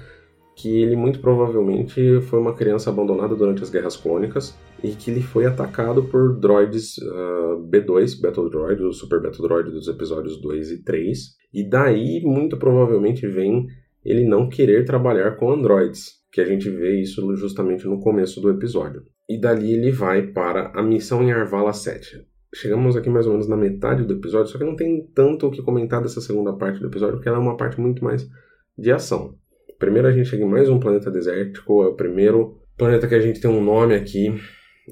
que 0.58 0.82
ele 0.82 0.96
muito 0.96 1.20
provavelmente 1.20 2.20
foi 2.22 2.40
uma 2.40 2.54
criança 2.54 2.90
abandonada 2.90 3.36
durante 3.36 3.62
as 3.62 3.70
Guerras 3.70 3.96
Clônicas 3.96 4.58
e 4.84 4.90
que 4.90 5.12
ele 5.12 5.22
foi 5.22 5.46
atacado 5.46 6.04
por 6.06 6.36
droids 6.40 6.98
uh, 6.98 7.64
B2, 7.70 8.20
Battle 8.20 8.50
Droid, 8.50 8.82
o 8.82 8.92
Super 8.92 9.22
Battle 9.22 9.48
Droid 9.48 9.70
dos 9.70 9.88
episódios 9.88 10.42
2 10.42 10.72
e 10.72 10.84
3, 10.84 11.18
e 11.54 11.64
daí 11.64 12.22
muito 12.24 12.58
provavelmente 12.58 13.28
vem 13.28 13.68
ele 14.04 14.26
não 14.26 14.50
querer 14.50 14.84
trabalhar 14.84 15.36
com 15.36 15.52
androids, 15.52 16.14
que 16.32 16.42
a 16.42 16.46
gente 16.46 16.70
vê 16.70 17.02
isso 17.02 17.36
justamente 17.36 17.86
no 17.86 18.00
começo 18.00 18.42
do 18.42 18.50
episódio. 18.50 19.04
E 19.30 19.40
dali 19.40 19.74
ele 19.74 19.92
vai 19.92 20.24
para 20.26 20.72
a 20.74 20.82
missão 20.82 21.22
em 21.22 21.32
Arvala 21.32 21.74
7 21.74 22.26
chegamos 22.54 22.96
aqui 22.96 23.10
mais 23.10 23.26
ou 23.26 23.34
menos 23.34 23.48
na 23.48 23.58
metade 23.58 24.04
do 24.04 24.14
episódio, 24.14 24.52
só 24.52 24.58
que 24.58 24.64
não 24.64 24.76
tem 24.76 25.06
tanto 25.14 25.48
o 25.48 25.52
que 25.52 25.62
comentar 25.62 26.02
dessa 26.02 26.22
segunda 26.22 26.54
parte 26.54 26.80
do 26.80 26.88
episódio, 26.88 27.16
porque 27.16 27.30
ela 27.30 27.38
é 27.38 27.42
uma 27.42 27.58
parte 27.58 27.80
muito 27.80 28.04
mais 28.04 28.28
de 28.78 28.92
ação. 28.92 29.36
Primeiro 29.80 30.08
a 30.08 30.12
gente 30.12 30.30
chega 30.30 30.44
em 30.44 30.50
mais 30.50 30.70
um 30.70 30.80
planeta 30.80 31.12
desértico, 31.12 31.84
é 31.84 31.88
o 31.88 31.96
primeiro 31.96 32.58
planeta 32.78 33.08
que 33.08 33.16
a 33.16 33.20
gente 33.20 33.40
tem 33.40 33.50
um 33.50 33.64
nome 33.64 33.96
aqui. 33.96 34.34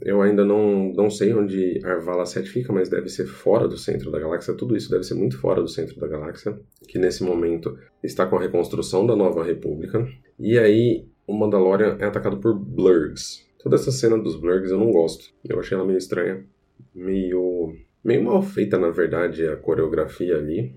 Eu 0.03 0.21
ainda 0.21 0.43
não, 0.43 0.91
não 0.93 1.09
sei 1.09 1.33
onde 1.33 1.79
Arvala 1.83 2.25
7 2.25 2.49
fica, 2.49 2.73
mas 2.73 2.89
deve 2.89 3.07
ser 3.07 3.25
fora 3.25 3.65
do 3.65 3.77
centro 3.77 4.11
da 4.11 4.19
galáxia. 4.19 4.53
Tudo 4.53 4.75
isso 4.75 4.91
deve 4.91 5.03
ser 5.03 5.13
muito 5.13 5.39
fora 5.39 5.61
do 5.61 5.69
centro 5.69 5.97
da 5.97 6.07
galáxia, 6.07 6.59
que 6.87 6.99
nesse 6.99 7.23
momento 7.23 7.77
está 8.03 8.25
com 8.25 8.35
a 8.35 8.41
reconstrução 8.41 9.07
da 9.07 9.15
Nova 9.15 9.43
República. 9.43 10.05
E 10.37 10.59
aí 10.59 11.07
o 11.25 11.33
Mandalorian 11.33 11.95
é 11.99 12.05
atacado 12.05 12.37
por 12.37 12.53
Blurgs. 12.53 13.45
Toda 13.63 13.75
essa 13.75 13.91
cena 13.91 14.17
dos 14.17 14.35
Blurgs 14.35 14.69
eu 14.69 14.77
não 14.77 14.91
gosto. 14.91 15.33
Eu 15.47 15.59
achei 15.59 15.77
ela 15.77 15.87
meio 15.87 15.97
estranha 15.97 16.45
meio 16.93 17.73
meio 18.03 18.23
mal 18.23 18.41
feita 18.41 18.77
na 18.77 18.89
verdade 18.89 19.47
a 19.47 19.57
coreografia 19.57 20.37
ali. 20.37 20.75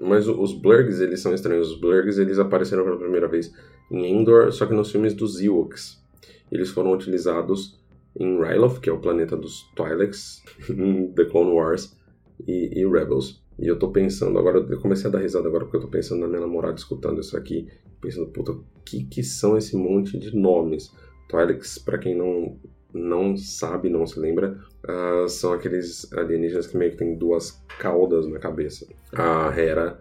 Mas 0.00 0.28
os 0.28 0.52
blurgs 0.52 1.00
eles 1.00 1.20
são 1.20 1.34
estranhos. 1.34 1.72
Os 1.72 1.80
blurgs 1.80 2.18
eles 2.18 2.38
apareceram 2.38 2.84
pela 2.84 2.98
primeira 2.98 3.26
vez 3.26 3.52
em 3.90 4.06
Endor 4.06 4.52
só 4.52 4.66
que 4.66 4.74
nos 4.74 4.90
filmes 4.90 5.14
dos 5.14 5.40
Ewoks. 5.40 6.02
Eles 6.50 6.70
foram 6.70 6.92
utilizados 6.92 7.78
em 8.18 8.40
Ryloth 8.40 8.80
que 8.80 8.88
é 8.88 8.92
o 8.92 9.00
planeta 9.00 9.36
dos 9.36 9.68
Twi'leks 9.74 10.42
em 10.70 11.12
The 11.12 11.24
Clone 11.24 11.52
Wars 11.52 11.96
e, 12.46 12.80
e, 12.80 12.86
Rebels. 12.86 13.42
E 13.58 13.66
eu 13.66 13.78
tô 13.78 13.90
pensando 13.90 14.38
agora 14.38 14.58
eu 14.58 14.80
comecei 14.80 15.08
a 15.08 15.12
dar 15.12 15.18
risada 15.18 15.48
agora 15.48 15.64
porque 15.64 15.78
eu 15.78 15.82
tô 15.82 15.88
pensando 15.88 16.20
na 16.20 16.28
minha 16.28 16.40
namorada 16.40 16.76
escutando 16.76 17.20
isso 17.20 17.36
aqui 17.36 17.66
pensando 18.00 18.28
puta 18.28 18.52
o 18.52 18.64
que 18.84 19.04
que 19.04 19.22
são 19.22 19.58
esse 19.58 19.76
monte 19.76 20.16
de 20.18 20.34
nomes? 20.34 20.92
Twi'leks 21.28 21.78
para 21.78 21.98
quem 21.98 22.16
não 22.16 22.56
não 22.92 23.36
sabe, 23.36 23.88
não 23.88 24.06
se 24.06 24.18
lembra, 24.18 24.58
uh, 24.84 25.28
são 25.28 25.52
aqueles 25.52 26.10
alienígenas 26.12 26.66
que 26.66 26.76
meio 26.76 26.92
que 26.92 26.96
tem 26.96 27.14
duas 27.14 27.62
caudas 27.78 28.26
na 28.26 28.38
cabeça. 28.38 28.86
A 29.12 29.52
Hera, 29.56 30.00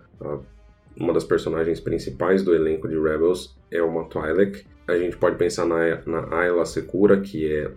uma 0.95 1.13
das 1.13 1.23
personagens 1.23 1.79
principais 1.79 2.43
do 2.43 2.55
elenco 2.55 2.87
de 2.87 2.99
Rebels, 2.99 3.57
é 3.71 3.81
uma 3.81 4.05
Twi'lek. 4.05 4.65
A 4.87 4.97
gente 4.97 5.17
pode 5.17 5.35
pensar 5.35 5.65
na, 5.65 6.01
na 6.05 6.35
Ayla 6.35 6.65
Secura, 6.65 7.19
que 7.19 7.53
é 7.53 7.71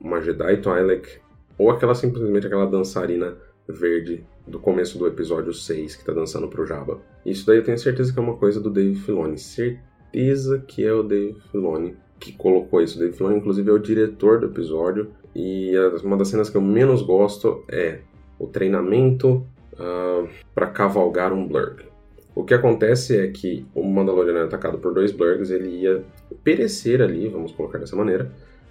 uma 0.00 0.20
Jedi 0.20 0.58
Twi'lek, 0.58 1.20
ou 1.56 1.70
aquela 1.70 1.94
simplesmente 1.94 2.46
aquela 2.46 2.66
dançarina 2.66 3.36
verde 3.68 4.24
do 4.46 4.58
começo 4.60 4.98
do 4.98 5.06
episódio 5.06 5.52
6 5.52 5.96
que 5.96 6.04
tá 6.04 6.12
dançando 6.12 6.48
pro 6.48 6.66
Jabba. 6.66 7.00
Isso 7.24 7.46
daí 7.46 7.58
eu 7.58 7.64
tenho 7.64 7.78
certeza 7.78 8.12
que 8.12 8.18
é 8.18 8.22
uma 8.22 8.36
coisa 8.36 8.60
do 8.60 8.70
Dave 8.70 8.94
Filoni. 8.94 9.38
Certeza 9.38 10.62
que 10.66 10.84
é 10.84 10.92
o 10.92 11.02
Dave 11.02 11.40
Filoni 11.50 11.96
que 12.18 12.32
colocou 12.32 12.80
isso. 12.80 12.98
Dave 12.98 13.12
Filoni, 13.12 13.36
inclusive, 13.36 13.70
é 13.70 13.72
o 13.72 13.78
diretor 13.78 14.40
do 14.40 14.46
episódio. 14.46 15.10
E 15.34 15.72
uma 16.02 16.16
das 16.16 16.28
cenas 16.28 16.48
que 16.48 16.56
eu 16.56 16.62
menos 16.62 17.02
gosto 17.02 17.64
é 17.70 18.00
o 18.38 18.46
treinamento 18.46 19.46
uh, 19.74 19.78
ah, 19.78 20.26
para 20.54 20.66
cavalgar 20.68 21.32
um 21.32 21.46
Blurg. 21.46 21.84
O 22.34 22.44
que 22.44 22.54
acontece 22.54 23.18
é 23.18 23.28
que 23.28 23.66
o 23.74 23.82
Mandaloriano 23.82 24.40
é 24.40 24.42
atacado 24.44 24.78
por 24.78 24.92
dois 24.92 25.12
Blurgs, 25.12 25.50
ele 25.50 25.68
ia 25.68 26.04
perecer 26.44 27.00
ali, 27.00 27.28
vamos 27.28 27.52
colocar 27.52 27.78
dessa 27.78 27.96
maneira, 27.96 28.30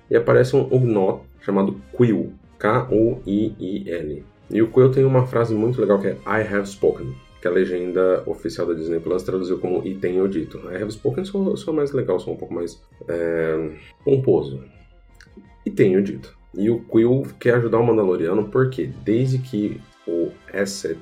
e 0.09 0.15
aparece 0.15 0.55
um 0.55 0.61
Ugnaught 0.61 1.23
chamado 1.41 1.75
Quill, 1.95 2.31
K-U-I-I-L. 2.59 4.23
E 4.51 4.61
o 4.61 4.67
Quill 4.67 4.91
tem 4.91 5.03
uma 5.03 5.25
frase 5.25 5.55
muito 5.55 5.81
legal 5.81 5.99
que 5.99 6.07
é 6.07 6.17
I 6.27 6.41
have 6.53 6.67
spoken 6.67 7.15
que 7.45 7.47
a 7.47 7.51
legenda 7.51 8.23
oficial 8.25 8.65
da 8.65 8.73
Disney 8.73 8.99
Plus 8.99 9.21
traduziu 9.21 9.59
como 9.59 9.85
E 9.85 9.93
Tenho 9.93 10.27
Dito. 10.27 10.57
I 10.71 10.81
Have 10.81 10.91
Spoken 10.91 11.23
sou, 11.25 11.55
sou 11.55 11.75
mais 11.75 11.91
legal, 11.91 12.19
sou 12.19 12.33
um 12.33 12.37
pouco 12.37 12.55
mais 12.55 12.81
é, 13.07 13.69
pomposo. 14.03 14.63
E 15.63 15.69
Tenho 15.69 16.01
Dito. 16.01 16.35
E 16.57 16.71
o 16.71 16.79
Quill 16.79 17.27
quer 17.39 17.53
ajudar 17.55 17.77
o 17.77 17.85
Mandaloriano 17.85 18.45
porque 18.45 18.89
desde 19.03 19.37
que 19.37 19.79
o 20.07 20.31
Asset, 20.51 20.99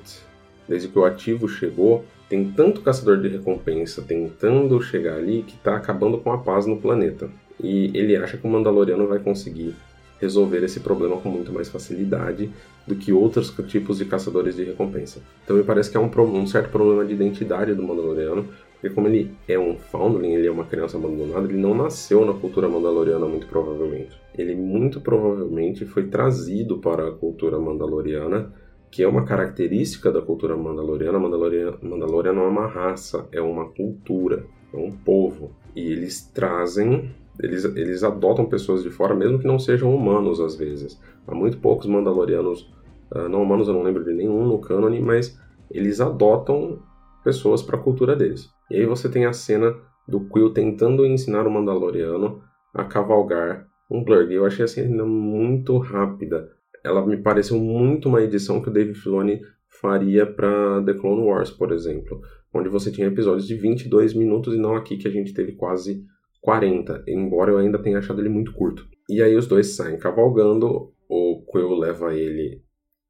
desde 0.68 0.88
que 0.88 0.98
o 0.98 1.06
ativo 1.06 1.48
chegou, 1.48 2.04
tem 2.28 2.52
tanto 2.52 2.82
caçador 2.82 3.22
de 3.22 3.28
recompensa 3.28 4.02
tentando 4.02 4.78
chegar 4.82 5.16
ali 5.16 5.44
que 5.44 5.56
tá 5.56 5.76
acabando 5.76 6.18
com 6.18 6.30
a 6.30 6.36
paz 6.36 6.66
no 6.66 6.76
planeta. 6.76 7.30
E 7.58 7.90
ele 7.94 8.16
acha 8.16 8.36
que 8.36 8.46
o 8.46 8.50
Mandaloriano 8.50 9.08
vai 9.08 9.18
conseguir 9.18 9.74
resolver 10.20 10.62
esse 10.64 10.80
problema 10.80 11.16
com 11.16 11.28
muito 11.28 11.52
mais 11.52 11.68
facilidade 11.68 12.50
do 12.86 12.94
que 12.94 13.12
outros 13.12 13.50
tipos 13.66 13.98
de 13.98 14.04
caçadores 14.04 14.56
de 14.56 14.64
recompensa. 14.64 15.20
Então 15.44 15.56
me 15.56 15.62
parece 15.62 15.90
que 15.90 15.96
é 15.96 16.00
um, 16.00 16.10
um 16.10 16.46
certo 16.46 16.70
problema 16.70 17.04
de 17.04 17.14
identidade 17.14 17.74
do 17.74 17.82
Mandaloriano, 17.82 18.46
porque 18.84 18.94
como 18.94 19.08
ele 19.08 19.34
é 19.48 19.58
um 19.58 19.78
foundling, 19.78 20.34
ele 20.34 20.46
é 20.46 20.50
uma 20.50 20.66
criança 20.66 20.98
abandonada, 20.98 21.48
ele 21.48 21.56
não 21.56 21.74
nasceu 21.74 22.22
na 22.26 22.34
cultura 22.34 22.68
mandaloriana 22.68 23.24
muito 23.24 23.46
provavelmente. 23.46 24.20
Ele 24.36 24.54
muito 24.54 25.00
provavelmente 25.00 25.86
foi 25.86 26.08
trazido 26.08 26.76
para 26.78 27.08
a 27.08 27.12
cultura 27.12 27.58
mandaloriana, 27.58 28.52
que 28.90 29.02
é 29.02 29.08
uma 29.08 29.24
característica 29.24 30.12
da 30.12 30.20
cultura 30.20 30.54
mandaloriana. 30.54 31.18
Mandaloriana, 31.18 31.78
Mandalorian 31.80 32.34
não 32.34 32.44
é 32.44 32.48
uma 32.48 32.66
raça, 32.66 33.26
é 33.32 33.40
uma 33.40 33.70
cultura, 33.70 34.44
é 34.70 34.76
um 34.76 34.92
povo. 34.92 35.52
E 35.74 35.80
eles 35.90 36.30
trazem 36.34 37.10
eles, 37.40 37.64
eles 37.64 38.04
adotam 38.04 38.46
pessoas 38.46 38.82
de 38.82 38.90
fora, 38.90 39.14
mesmo 39.14 39.38
que 39.38 39.46
não 39.46 39.58
sejam 39.58 39.94
humanos 39.94 40.40
às 40.40 40.56
vezes. 40.56 41.00
Há 41.26 41.34
muito 41.34 41.58
poucos 41.58 41.86
Mandalorianos 41.86 42.72
uh, 43.14 43.28
não 43.28 43.42
humanos, 43.42 43.68
eu 43.68 43.74
não 43.74 43.82
lembro 43.82 44.04
de 44.04 44.12
nenhum 44.12 44.46
no 44.46 44.58
cânone, 44.60 45.00
mas 45.00 45.38
eles 45.70 46.00
adotam 46.00 46.80
pessoas 47.24 47.62
para 47.62 47.76
a 47.76 47.80
cultura 47.80 48.14
deles. 48.14 48.48
E 48.70 48.76
aí 48.76 48.86
você 48.86 49.08
tem 49.08 49.26
a 49.26 49.32
cena 49.32 49.74
do 50.06 50.20
Quill 50.28 50.52
tentando 50.52 51.06
ensinar 51.06 51.46
o 51.46 51.50
Mandaloriano 51.50 52.42
a 52.72 52.84
cavalgar 52.84 53.66
um 53.90 54.04
Blurg. 54.04 54.32
Eu 54.32 54.44
achei 54.44 54.66
cena 54.68 55.04
muito 55.04 55.78
rápida. 55.78 56.48
Ela 56.84 57.04
me 57.04 57.16
pareceu 57.16 57.58
muito 57.58 58.08
uma 58.08 58.22
edição 58.22 58.60
que 58.60 58.68
o 58.68 58.72
Dave 58.72 58.94
Filoni 58.94 59.40
faria 59.80 60.26
para 60.26 60.82
The 60.84 60.94
Clone 60.94 61.22
Wars, 61.22 61.50
por 61.50 61.72
exemplo, 61.72 62.20
onde 62.52 62.68
você 62.68 62.92
tinha 62.92 63.08
episódios 63.08 63.46
de 63.46 63.54
22 63.56 64.14
minutos 64.14 64.54
e 64.54 64.58
não 64.58 64.76
aqui 64.76 64.96
que 64.96 65.08
a 65.08 65.10
gente 65.10 65.32
teve 65.32 65.52
quase 65.52 66.04
40, 66.44 67.04
embora 67.08 67.50
eu 67.50 67.58
ainda 67.58 67.78
tenha 67.78 67.98
achado 67.98 68.20
ele 68.20 68.28
muito 68.28 68.52
curto. 68.52 68.86
E 69.08 69.22
aí 69.22 69.34
os 69.34 69.46
dois 69.46 69.74
saem 69.74 69.98
cavalgando, 69.98 70.92
o 71.08 71.42
Quill 71.50 71.74
leva 71.74 72.14
ele 72.14 72.62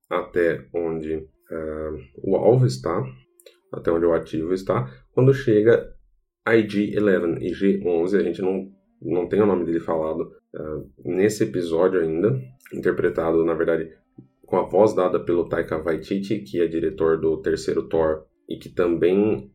até 0.08 0.64
onde 0.72 1.16
uh, 1.16 1.98
o 2.22 2.36
alvo 2.36 2.64
está, 2.64 3.04
até 3.72 3.90
onde 3.90 4.06
o 4.06 4.12
ativo 4.12 4.54
está. 4.54 4.88
Quando 5.12 5.34
chega 5.34 5.92
IG-11 6.46 7.42
e 7.42 7.50
G11, 7.50 8.16
a 8.16 8.22
gente 8.22 8.40
não, 8.40 8.70
não 9.02 9.28
tem 9.28 9.42
o 9.42 9.46
nome 9.46 9.64
dele 9.64 9.80
falado 9.80 10.30
uh, 10.54 10.88
nesse 11.04 11.42
episódio 11.42 12.00
ainda, 12.00 12.40
interpretado, 12.72 13.44
na 13.44 13.54
verdade, 13.54 13.90
com 14.46 14.56
a 14.58 14.62
voz 14.62 14.94
dada 14.94 15.18
pelo 15.18 15.48
Taika 15.48 15.82
Waititi, 15.82 16.38
que 16.38 16.60
é 16.60 16.68
diretor 16.68 17.20
do 17.20 17.42
terceiro 17.42 17.88
Thor 17.88 18.26
e 18.48 18.56
que 18.58 18.68
também 18.68 19.52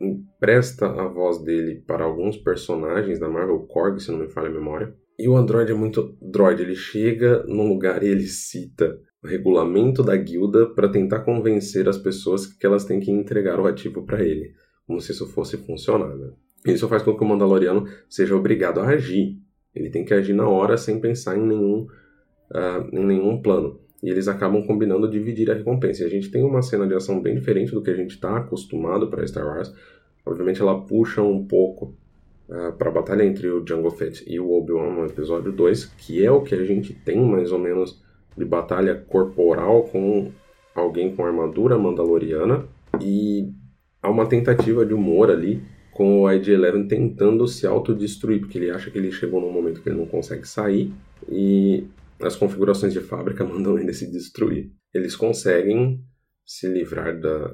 empresta 0.00 0.86
a 0.86 1.06
voz 1.06 1.42
dele 1.42 1.82
para 1.86 2.04
alguns 2.04 2.36
personagens 2.36 3.18
da 3.18 3.28
Marvel, 3.28 3.60
Korg, 3.66 4.00
se 4.00 4.10
não 4.10 4.18
me 4.18 4.28
falha 4.28 4.48
a 4.48 4.52
memória. 4.52 4.94
E 5.18 5.28
o 5.28 5.36
Android 5.36 5.70
é 5.70 5.74
muito 5.74 6.16
droid, 6.22 6.62
ele 6.62 6.74
chega 6.74 7.44
num 7.46 7.68
lugar 7.68 8.02
e 8.02 8.08
ele 8.08 8.26
cita 8.26 8.98
o 9.22 9.28
regulamento 9.28 10.02
da 10.02 10.16
guilda 10.16 10.66
para 10.74 10.88
tentar 10.88 11.20
convencer 11.20 11.86
as 11.88 11.98
pessoas 11.98 12.46
que 12.46 12.64
elas 12.64 12.86
têm 12.86 13.00
que 13.00 13.10
entregar 13.10 13.60
o 13.60 13.66
ativo 13.66 14.06
para 14.06 14.24
ele, 14.24 14.54
como 14.86 14.98
se 14.98 15.12
isso 15.12 15.26
fosse 15.28 15.58
funcionar. 15.58 16.16
Né? 16.16 16.32
Isso 16.66 16.88
faz 16.88 17.02
com 17.02 17.14
que 17.14 17.22
o 17.22 17.26
Mandaloriano 17.26 17.84
seja 18.08 18.34
obrigado 18.34 18.80
a 18.80 18.88
agir. 18.88 19.36
Ele 19.74 19.90
tem 19.90 20.04
que 20.04 20.14
agir 20.14 20.32
na 20.32 20.48
hora 20.48 20.78
sem 20.78 20.98
pensar 20.98 21.36
em 21.36 21.46
nenhum, 21.46 21.86
uh, 22.52 22.88
em 22.96 23.04
nenhum 23.04 23.42
plano. 23.42 23.78
E 24.02 24.08
eles 24.08 24.28
acabam 24.28 24.66
combinando 24.66 25.10
dividir 25.10 25.50
a 25.50 25.54
recompensa. 25.54 26.02
E 26.02 26.06
a 26.06 26.10
gente 26.10 26.30
tem 26.30 26.42
uma 26.42 26.62
cena 26.62 26.86
de 26.86 26.94
ação 26.94 27.20
bem 27.20 27.34
diferente 27.34 27.72
do 27.72 27.82
que 27.82 27.90
a 27.90 27.96
gente 27.96 28.10
está 28.10 28.38
acostumado 28.38 29.08
para 29.08 29.26
Star 29.26 29.46
Wars. 29.46 29.74
Obviamente 30.24 30.60
ela 30.60 30.80
puxa 30.80 31.22
um 31.22 31.44
pouco 31.44 31.94
uh, 32.48 32.54
ah, 32.54 32.72
para 32.72 32.88
a 32.88 32.92
batalha 32.92 33.24
entre 33.24 33.48
o 33.48 33.64
Jungle 33.66 33.90
Fett 33.90 34.24
e 34.26 34.38
o 34.38 34.50
Obi-Wan 34.52 34.90
no 34.92 35.06
episódio 35.06 35.52
2, 35.52 35.84
que 35.98 36.24
é 36.24 36.30
o 36.30 36.42
que 36.42 36.54
a 36.54 36.64
gente 36.64 36.94
tem 36.94 37.20
mais 37.20 37.52
ou 37.52 37.58
menos 37.58 38.02
de 38.36 38.44
batalha 38.44 38.94
corporal 38.94 39.84
com 39.84 40.30
alguém 40.74 41.14
com 41.14 41.24
armadura 41.24 41.78
mandaloriana. 41.78 42.64
E 43.00 43.50
há 44.02 44.10
uma 44.10 44.26
tentativa 44.26 44.84
de 44.84 44.94
humor 44.94 45.30
ali 45.30 45.62
com 45.92 46.22
o 46.22 46.30
IG-11 46.30 46.88
tentando 46.88 47.46
se 47.46 47.66
autodestruir, 47.66 48.40
porque 48.40 48.56
ele 48.56 48.70
acha 48.70 48.90
que 48.90 48.96
ele 48.96 49.12
chegou 49.12 49.40
num 49.40 49.52
momento 49.52 49.82
que 49.82 49.88
ele 49.88 49.98
não 49.98 50.06
consegue 50.06 50.46
sair. 50.46 50.92
E 51.28 51.84
as 52.20 52.36
configurações 52.36 52.92
de 52.92 53.00
fábrica 53.00 53.44
mandam 53.46 53.78
ele 53.78 53.92
se 53.92 54.10
destruir. 54.10 54.72
Eles 54.92 55.16
conseguem 55.16 56.02
se 56.44 56.66
livrar 56.66 57.18
da, 57.18 57.52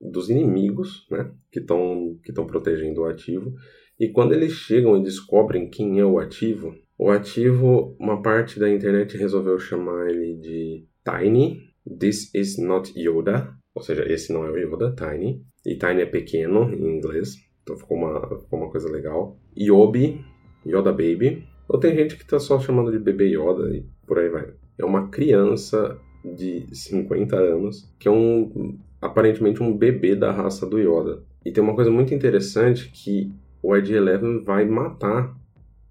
dos 0.00 0.30
inimigos 0.30 1.06
né, 1.10 1.30
que 1.50 1.60
estão 1.60 2.18
que 2.24 2.32
protegendo 2.32 3.02
o 3.02 3.04
ativo. 3.04 3.54
E 3.98 4.08
quando 4.08 4.32
eles 4.32 4.52
chegam 4.52 4.96
e 4.96 5.02
descobrem 5.02 5.68
quem 5.68 6.00
é 6.00 6.04
o 6.04 6.18
ativo, 6.18 6.74
o 6.98 7.10
ativo, 7.10 7.96
uma 7.98 8.22
parte 8.22 8.58
da 8.58 8.70
internet 8.70 9.16
resolveu 9.16 9.58
chamar 9.58 10.08
ele 10.08 10.36
de 10.36 10.86
Tiny. 11.04 11.60
This 11.98 12.32
is 12.34 12.58
not 12.58 12.92
Yoda. 12.96 13.54
Ou 13.74 13.82
seja, 13.82 14.04
esse 14.10 14.32
não 14.32 14.44
é 14.44 14.50
o 14.50 14.56
Yoda, 14.56 14.94
Tiny. 14.94 15.44
E 15.66 15.76
Tiny 15.76 16.02
é 16.02 16.06
pequeno 16.06 16.72
em 16.72 16.96
inglês. 16.96 17.34
Então 17.62 17.76
ficou 17.76 17.96
uma, 17.96 18.40
ficou 18.40 18.58
uma 18.58 18.70
coisa 18.70 18.88
legal. 18.90 19.36
Yobi, 19.56 20.24
Yoda 20.66 20.92
Baby. 20.92 21.44
Ou 21.72 21.80
tem 21.80 21.96
gente 21.96 22.18
que 22.18 22.26
tá 22.26 22.38
só 22.38 22.60
chamando 22.60 22.92
de 22.92 22.98
bebê 22.98 23.28
Yoda 23.28 23.74
e 23.74 23.82
por 24.06 24.18
aí 24.18 24.28
vai. 24.28 24.52
É 24.78 24.84
uma 24.84 25.08
criança 25.08 25.98
de 26.22 26.66
50 26.70 27.34
anos 27.34 27.90
que 27.98 28.06
é 28.06 28.10
um 28.10 28.78
aparentemente 29.00 29.62
um 29.62 29.74
bebê 29.74 30.14
da 30.14 30.30
raça 30.30 30.66
do 30.66 30.78
Yoda. 30.78 31.22
E 31.44 31.50
tem 31.50 31.64
uma 31.64 31.74
coisa 31.74 31.90
muito 31.90 32.14
interessante 32.14 32.90
que 32.92 33.32
o 33.62 33.74
ID-11 33.74 34.44
vai 34.44 34.66
matar 34.66 35.34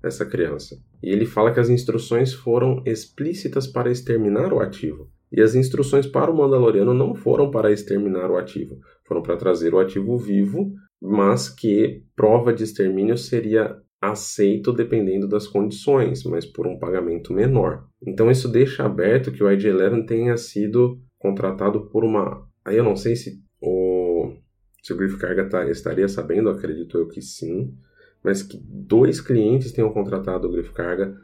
essa 0.04 0.24
criança. 0.24 0.78
E 1.02 1.10
ele 1.10 1.26
fala 1.26 1.52
que 1.52 1.60
as 1.60 1.70
instruções 1.70 2.32
foram 2.32 2.84
explícitas 2.86 3.66
para 3.66 3.92
exterminar 3.92 4.54
o 4.54 4.60
ativo. 4.60 5.10
E 5.32 5.42
as 5.42 5.56
instruções 5.56 6.06
para 6.06 6.30
o 6.30 6.38
Mandaloriano 6.38 6.94
não 6.94 7.16
foram 7.16 7.50
para 7.50 7.72
exterminar 7.72 8.30
o 8.30 8.38
ativo, 8.38 8.80
foram 9.04 9.24
para 9.24 9.38
trazer 9.38 9.74
o 9.74 9.80
ativo 9.80 10.16
vivo, 10.18 10.74
mas 11.02 11.50
que 11.50 12.04
prova 12.16 12.54
de 12.54 12.64
extermínio 12.64 13.18
seria 13.18 13.78
aceito 14.02 14.74
dependendo 14.74 15.28
das 15.28 15.48
condições, 15.48 16.24
mas 16.24 16.44
por 16.46 16.66
um 16.66 16.80
pagamento 16.80 17.32
menor. 17.32 17.86
Então 18.06 18.32
isso 18.32 18.50
deixa 18.50 18.84
aberto 18.84 19.32
que 19.32 19.44
o 19.44 19.48
IG-11 19.48 20.08
tenha 20.08 20.36
sido 20.38 21.00
contratado 21.20 21.88
por 21.90 22.04
uma... 22.04 22.50
Aí 22.66 22.78
eu 22.78 22.84
não 22.84 22.96
sei 22.96 23.16
se 23.16 23.40
o, 23.62 24.34
se 24.82 24.92
o 24.92 24.98
Griff 24.98 25.18
Carga 25.18 25.48
tá, 25.48 25.70
estaria 25.70 26.08
sabendo, 26.08 26.50
acredito 26.50 26.98
eu 26.98 27.08
que 27.08 27.22
sim, 27.22 27.76
mas 28.24 28.42
que 28.42 28.60
dois 28.64 29.22
clientes 29.22 29.72
tenham 29.72 29.94
contratado 29.94 30.48
o 30.48 30.52
Griff 30.52 30.74
Carga 30.74 31.16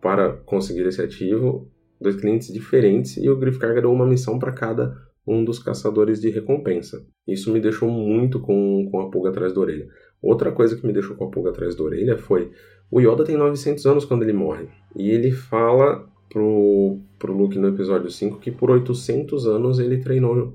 para 0.00 0.32
conseguir 0.32 0.86
esse 0.86 1.02
ativo, 1.02 1.70
dois 2.00 2.16
clientes 2.16 2.50
diferentes, 2.52 3.18
e 3.18 3.28
o 3.28 3.38
Griff 3.38 3.58
Carga 3.58 3.82
deu 3.82 3.92
uma 3.92 4.06
missão 4.06 4.38
para 4.38 4.52
cada 4.52 4.96
um 5.26 5.44
dos 5.44 5.58
caçadores 5.58 6.20
de 6.20 6.30
recompensa. 6.30 7.06
Isso 7.26 7.52
me 7.52 7.60
deixou 7.60 7.88
muito 7.88 8.40
com, 8.40 8.88
com 8.90 9.00
a 9.00 9.10
pulga 9.10 9.30
atrás 9.30 9.52
da 9.52 9.60
orelha. 9.60 9.86
Outra 10.22 10.52
coisa 10.52 10.76
que 10.76 10.86
me 10.86 10.92
deixou 10.92 11.16
com 11.16 11.24
a 11.24 11.30
pulga 11.30 11.50
atrás 11.50 11.74
da 11.74 11.82
orelha 11.82 12.16
foi: 12.16 12.50
o 12.90 13.00
Yoda 13.00 13.24
tem 13.24 13.36
900 13.36 13.84
anos 13.86 14.04
quando 14.04 14.22
ele 14.22 14.32
morre. 14.32 14.68
E 14.94 15.10
ele 15.10 15.32
fala 15.32 16.06
pro, 16.30 16.98
pro 17.18 17.36
Luke 17.36 17.58
no 17.58 17.68
episódio 17.68 18.10
5 18.10 18.38
que 18.38 18.50
por 18.50 18.70
800 18.70 19.46
anos 19.46 19.78
ele 19.78 19.98
treinou 19.98 20.54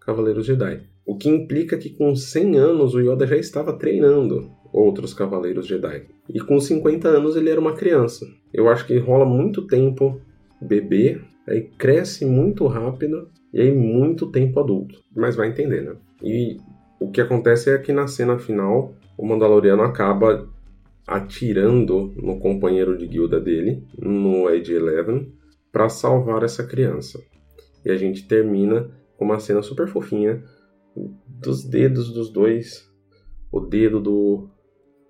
Cavaleiros 0.00 0.46
Jedi. 0.46 0.82
O 1.04 1.16
que 1.16 1.28
implica 1.28 1.76
que 1.76 1.90
com 1.90 2.14
100 2.14 2.58
anos 2.58 2.94
o 2.94 3.00
Yoda 3.00 3.26
já 3.26 3.36
estava 3.36 3.72
treinando 3.72 4.50
outros 4.72 5.14
Cavaleiros 5.14 5.66
Jedi. 5.66 6.06
E 6.28 6.40
com 6.40 6.60
50 6.60 7.08
anos 7.08 7.36
ele 7.36 7.50
era 7.50 7.60
uma 7.60 7.74
criança. 7.74 8.26
Eu 8.52 8.68
acho 8.68 8.86
que 8.86 8.98
rola 8.98 9.24
muito 9.24 9.66
tempo 9.66 10.20
bebê, 10.60 11.20
aí 11.46 11.62
cresce 11.78 12.24
muito 12.24 12.66
rápido 12.66 13.28
e 13.52 13.60
aí 13.60 13.72
muito 13.72 14.26
tempo 14.30 14.60
adulto. 14.60 15.00
Mas 15.16 15.36
vai 15.36 15.48
entender, 15.48 15.82
né? 15.82 15.96
E 16.22 16.58
o 17.00 17.10
que 17.10 17.20
acontece 17.20 17.70
é 17.70 17.78
que 17.78 17.92
na 17.92 18.06
cena 18.06 18.38
final 18.38 18.94
o 19.18 19.26
Mandaloriano 19.26 19.82
acaba 19.82 20.48
atirando 21.04 22.14
no 22.16 22.38
companheiro 22.38 22.96
de 22.96 23.06
guilda 23.08 23.40
dele, 23.40 23.82
no 23.98 24.46
Age 24.46 24.72
Eleven, 24.72 25.32
para 25.72 25.88
salvar 25.88 26.44
essa 26.44 26.64
criança. 26.64 27.20
E 27.84 27.90
a 27.90 27.96
gente 27.96 28.28
termina 28.28 28.88
com 29.16 29.24
uma 29.24 29.40
cena 29.40 29.60
super 29.60 29.88
fofinha 29.88 30.44
dos 31.26 31.64
dedos 31.64 32.12
dos 32.12 32.30
dois, 32.30 32.88
o 33.50 33.60
dedo 33.60 34.00
do, 34.00 34.48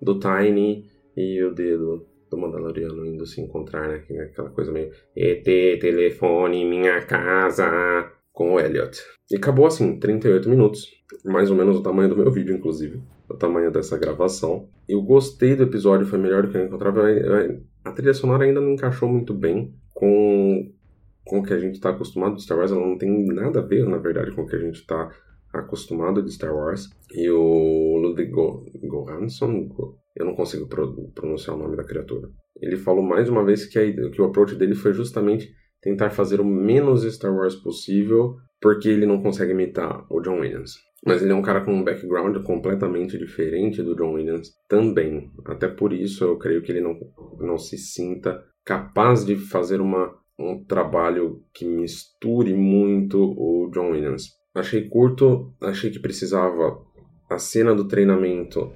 do 0.00 0.18
Tiny 0.18 0.86
e 1.16 1.42
o 1.42 1.52
dedo 1.52 2.06
do 2.30 2.38
Mandaloriano 2.38 3.04
indo 3.04 3.26
se 3.26 3.40
encontrar, 3.40 3.88
né? 3.88 4.04
Aquela 4.22 4.50
coisa 4.50 4.72
meio 4.72 4.90
ET, 5.16 5.44
telefone, 5.44 6.64
minha 6.64 7.02
casa, 7.02 8.10
com 8.32 8.54
o 8.54 8.60
Elliot. 8.60 9.02
E 9.30 9.36
acabou 9.36 9.66
assim, 9.66 9.98
38 9.98 10.48
minutos, 10.48 10.86
mais 11.24 11.50
ou 11.50 11.56
menos 11.56 11.76
o 11.76 11.82
tamanho 11.82 12.08
do 12.08 12.16
meu 12.16 12.30
vídeo, 12.30 12.54
inclusive 12.54 13.02
o 13.28 13.34
tamanho 13.34 13.70
dessa 13.70 13.98
gravação. 13.98 14.68
Eu 14.88 15.02
gostei 15.02 15.54
do 15.54 15.64
episódio, 15.64 16.06
foi 16.06 16.18
melhor 16.18 16.42
do 16.42 16.50
que 16.50 16.56
eu 16.56 16.64
encontrava. 16.64 17.02
A 17.84 17.92
trilha 17.92 18.14
sonora 18.14 18.44
ainda 18.44 18.60
não 18.60 18.72
encaixou 18.72 19.08
muito 19.08 19.34
bem 19.34 19.74
com, 19.94 20.72
com 21.24 21.40
o 21.40 21.42
que 21.42 21.52
a 21.52 21.58
gente 21.58 21.74
está 21.74 21.90
acostumado 21.90 22.36
de 22.36 22.42
Star 22.42 22.58
Wars. 22.58 22.72
Ela 22.72 22.86
não 22.86 22.96
tem 22.96 23.26
nada 23.26 23.60
a 23.60 23.62
ver, 23.62 23.86
na 23.86 23.98
verdade, 23.98 24.32
com 24.32 24.42
o 24.42 24.46
que 24.46 24.56
a 24.56 24.60
gente 24.60 24.76
está 24.80 25.10
acostumado 25.52 26.22
de 26.22 26.32
Star 26.32 26.54
Wars. 26.54 26.88
E 27.12 27.28
o 27.30 27.96
Ludwig 27.98 28.30
Goransson, 28.86 29.68
eu 30.16 30.26
não 30.26 30.34
consigo 30.34 30.68
pronunciar 31.14 31.56
o 31.56 31.58
nome 31.58 31.76
da 31.76 31.84
criatura. 31.84 32.28
Ele 32.60 32.76
falou 32.76 33.02
mais 33.02 33.28
uma 33.28 33.44
vez 33.44 33.66
que, 33.66 33.78
a, 33.78 34.10
que 34.10 34.20
o 34.20 34.24
approach 34.24 34.54
dele 34.56 34.74
foi 34.74 34.92
justamente 34.92 35.52
tentar 35.80 36.10
fazer 36.10 36.40
o 36.40 36.44
menos 36.44 37.02
Star 37.04 37.34
Wars 37.34 37.54
possível, 37.54 38.36
porque 38.60 38.88
ele 38.88 39.06
não 39.06 39.22
consegue 39.22 39.52
imitar 39.52 40.04
o 40.10 40.20
John 40.20 40.40
Williams. 40.40 40.87
Mas 41.06 41.22
ele 41.22 41.32
é 41.32 41.34
um 41.34 41.42
cara 41.42 41.60
com 41.60 41.72
um 41.72 41.84
background 41.84 42.36
completamente 42.42 43.16
diferente 43.16 43.82
do 43.82 43.94
John 43.94 44.14
Williams 44.14 44.52
também. 44.68 45.30
Até 45.46 45.68
por 45.68 45.92
isso 45.92 46.24
eu 46.24 46.36
creio 46.36 46.62
que 46.62 46.72
ele 46.72 46.80
não, 46.80 46.98
não 47.38 47.56
se 47.56 47.78
sinta 47.78 48.42
capaz 48.64 49.24
de 49.24 49.36
fazer 49.36 49.80
uma, 49.80 50.14
um 50.38 50.62
trabalho 50.64 51.42
que 51.54 51.64
misture 51.64 52.52
muito 52.52 53.18
o 53.18 53.70
John 53.72 53.92
Williams. 53.92 54.36
Achei 54.54 54.88
curto, 54.88 55.54
achei 55.60 55.90
que 55.90 56.00
precisava. 56.00 56.86
A 57.30 57.38
cena 57.38 57.74
do 57.74 57.86
treinamento 57.86 58.72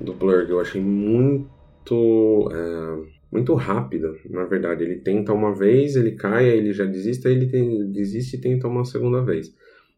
do 0.00 0.12
Blurg 0.12 0.50
eu 0.50 0.60
achei 0.60 0.80
muito. 0.80 2.48
É, 2.52 3.24
muito 3.34 3.52
rápida, 3.54 4.14
na 4.30 4.44
verdade. 4.44 4.84
Ele 4.84 5.00
tenta 5.00 5.32
uma 5.32 5.52
vez, 5.52 5.96
ele 5.96 6.12
cai, 6.12 6.48
ele 6.48 6.72
já 6.72 6.84
desiste, 6.84 7.26
ele 7.26 7.46
tem, 7.46 7.90
desiste 7.90 8.36
e 8.36 8.40
tenta 8.40 8.68
uma 8.68 8.84
segunda 8.84 9.24
vez. 9.24 9.52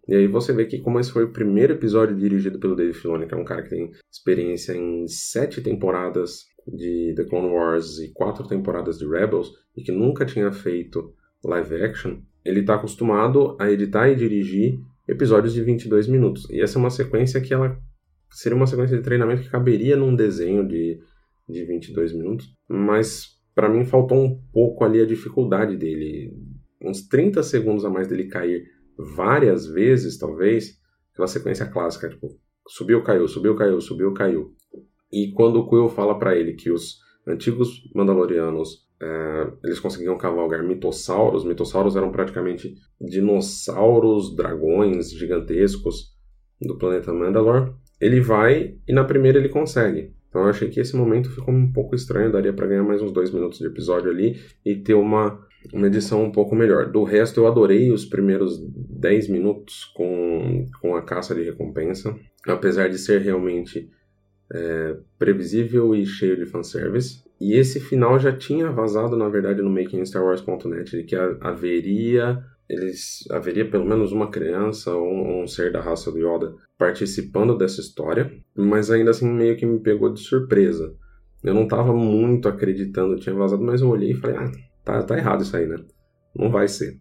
E 0.08 0.14
aí 0.14 0.26
você 0.26 0.52
vê 0.52 0.66
que 0.66 0.78
como 0.78 1.00
esse 1.00 1.10
foi 1.10 1.24
o 1.24 1.32
primeiro 1.32 1.72
episódio 1.72 2.16
dirigido 2.16 2.58
pelo 2.58 2.76
Dave 2.76 2.92
Filoni, 2.92 3.26
que 3.26 3.34
é 3.34 3.36
um 3.36 3.44
cara 3.44 3.62
que 3.62 3.70
tem 3.70 3.90
experiência 4.10 4.72
em 4.72 5.06
sete 5.08 5.60
temporadas 5.60 6.44
de 6.66 7.14
The 7.16 7.24
Clone 7.24 7.48
Wars 7.48 7.98
e 7.98 8.12
quatro 8.12 8.46
temporadas 8.46 8.98
de 8.98 9.06
Rebels, 9.06 9.50
e 9.76 9.82
que 9.82 9.92
nunca 9.92 10.24
tinha 10.24 10.52
feito 10.52 11.12
live 11.44 11.82
action, 11.82 12.18
ele 12.44 12.60
está 12.60 12.76
acostumado 12.76 13.56
a 13.60 13.70
editar 13.70 14.08
e 14.08 14.14
dirigir 14.14 14.78
episódios 15.08 15.52
de 15.52 15.62
22 15.62 16.08
minutos. 16.08 16.48
E 16.50 16.60
essa 16.60 16.78
é 16.78 16.80
uma 16.80 16.90
sequência 16.90 17.40
que 17.40 17.52
ela 17.52 17.76
seria 18.30 18.56
uma 18.56 18.66
sequência 18.66 18.96
de 18.96 19.02
treinamento 19.02 19.42
que 19.42 19.50
caberia 19.50 19.96
num 19.96 20.14
desenho 20.14 20.66
de, 20.66 21.00
de 21.48 21.64
22 21.64 22.12
minutos, 22.12 22.52
mas 22.68 23.36
para 23.54 23.68
mim 23.68 23.84
faltou 23.84 24.18
um 24.18 24.40
pouco 24.52 24.84
ali 24.84 25.00
a 25.00 25.06
dificuldade 25.06 25.76
dele. 25.76 26.32
Uns 26.82 27.06
30 27.08 27.42
segundos 27.42 27.84
a 27.84 27.90
mais 27.90 28.06
dele 28.06 28.24
cair 28.24 28.64
várias 28.98 29.66
vezes, 29.66 30.18
talvez, 30.18 30.78
aquela 31.12 31.28
sequência 31.28 31.66
clássica, 31.66 32.08
tipo, 32.08 32.28
subiu, 32.68 33.02
caiu, 33.02 33.28
subiu, 33.28 33.54
caiu, 33.54 33.80
subiu, 33.80 34.12
caiu. 34.12 34.54
E 35.12 35.32
quando 35.32 35.60
o 35.60 35.68
Quill 35.68 35.88
fala 35.88 36.18
para 36.18 36.36
ele 36.36 36.54
que 36.54 36.70
os 36.70 36.98
antigos 37.26 37.90
Mandalorianos 37.94 38.86
é, 39.00 39.52
eles 39.64 39.78
conseguiam 39.78 40.16
cavalgar 40.16 40.62
mitossauros. 40.64 41.44
Mitossauros 41.44 41.96
eram 41.96 42.10
praticamente 42.10 42.74
dinossauros, 43.00 44.34
dragões 44.34 45.10
gigantescos 45.10 46.14
do 46.60 46.78
planeta 46.78 47.12
Mandalor. 47.12 47.74
Ele 48.00 48.20
vai 48.20 48.76
e 48.86 48.92
na 48.92 49.04
primeira 49.04 49.38
ele 49.38 49.48
consegue. 49.48 50.14
Então 50.28 50.42
eu 50.42 50.48
achei 50.48 50.68
que 50.68 50.80
esse 50.80 50.96
momento 50.96 51.30
ficou 51.30 51.52
um 51.52 51.72
pouco 51.72 51.94
estranho, 51.94 52.32
daria 52.32 52.52
para 52.52 52.66
ganhar 52.66 52.82
mais 52.82 53.00
uns 53.00 53.12
dois 53.12 53.30
minutos 53.30 53.58
de 53.58 53.66
episódio 53.66 54.10
ali 54.10 54.38
e 54.64 54.76
ter 54.76 54.94
uma, 54.94 55.40
uma 55.72 55.86
edição 55.86 56.24
um 56.24 56.32
pouco 56.32 56.54
melhor. 56.54 56.90
Do 56.90 57.04
resto, 57.04 57.40
eu 57.40 57.46
adorei 57.46 57.90
os 57.90 58.04
primeiros 58.04 58.58
10 58.60 59.28
minutos 59.28 59.84
com, 59.94 60.66
com 60.80 60.96
a 60.96 61.02
caça 61.02 61.34
de 61.34 61.42
recompensa, 61.42 62.14
apesar 62.46 62.88
de 62.88 62.98
ser 62.98 63.20
realmente 63.20 63.90
é, 64.52 64.96
previsível 65.18 65.94
e 65.94 66.04
cheio 66.06 66.36
de 66.36 66.46
fanservice. 66.46 67.24
E 67.40 67.54
esse 67.54 67.80
final 67.80 68.18
já 68.18 68.32
tinha 68.32 68.70
vazado, 68.70 69.16
na 69.16 69.28
verdade, 69.28 69.60
no 69.62 69.70
makingstarwars.net, 69.70 70.90
de 70.90 71.04
que 71.04 71.16
haveria 71.16 72.42
eles 72.68 73.24
haveria 73.30 73.68
pelo 73.68 73.84
menos 73.84 74.10
uma 74.10 74.28
criança 74.28 74.92
ou 74.92 75.06
um, 75.06 75.42
um, 75.42 75.46
ser 75.46 75.70
da 75.70 75.80
raça 75.80 76.10
do 76.10 76.18
Yoda 76.18 76.54
participando 76.76 77.56
dessa 77.56 77.80
história, 77.80 78.32
mas 78.56 78.90
ainda 78.90 79.10
assim 79.10 79.28
meio 79.28 79.56
que 79.56 79.64
me 79.64 79.78
pegou 79.78 80.12
de 80.12 80.20
surpresa. 80.20 80.92
Eu 81.44 81.54
não 81.54 81.62
estava 81.62 81.94
muito 81.94 82.48
acreditando 82.48 83.16
tinha 83.16 83.34
vazado, 83.34 83.62
mas 83.62 83.80
eu 83.80 83.88
olhei 83.88 84.10
e 84.10 84.14
falei, 84.14 84.36
ah, 84.36 84.50
tá, 84.86 85.02
tá 85.02 85.18
errado 85.18 85.42
isso 85.42 85.54
aí, 85.54 85.66
né? 85.66 85.76
Não 86.34 86.50
vai 86.50 86.66
ser. 86.66 86.98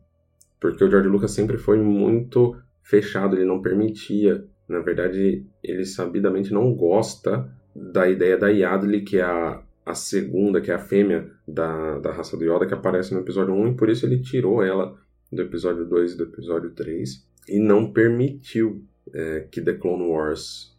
Porque 0.60 0.84
o 0.84 0.90
George 0.90 1.08
Lucas 1.08 1.32
sempre 1.32 1.58
foi 1.58 1.78
muito 1.78 2.58
fechado, 2.84 3.36
ele 3.36 3.46
não 3.46 3.62
permitia. 3.62 4.46
Na 4.68 4.80
verdade, 4.80 5.46
ele 5.64 5.86
sabidamente 5.86 6.52
não 6.52 6.74
gosta 6.74 7.50
da 7.74 8.10
ideia 8.10 8.38
da 8.38 8.50
Yadli, 8.50 9.02
que 9.02 9.18
é 9.18 9.24
a 9.24 9.64
a 9.86 9.94
segunda, 9.94 10.60
que 10.60 10.72
é 10.72 10.74
a 10.74 10.80
fêmea 10.80 11.30
da, 11.48 12.00
da 12.00 12.12
raça 12.12 12.36
do 12.36 12.44
Yoda, 12.44 12.66
que 12.66 12.74
aparece 12.74 13.14
no 13.14 13.20
episódio 13.20 13.54
1, 13.54 13.68
e 13.68 13.76
por 13.76 13.90
isso 13.90 14.06
ele 14.06 14.20
tirou 14.20 14.64
ela 14.64 14.98
do 15.32 15.42
episódio 15.42 15.86
2 15.86 16.14
e 16.14 16.18
do 16.18 16.24
episódio 16.24 16.72
3, 16.72 17.28
e 17.48 17.60
não 17.60 17.94
permitiu 17.94 18.84
é, 19.14 19.42
que 19.52 19.62
The 19.62 19.74
Clone 19.74 20.08
Wars 20.08 20.75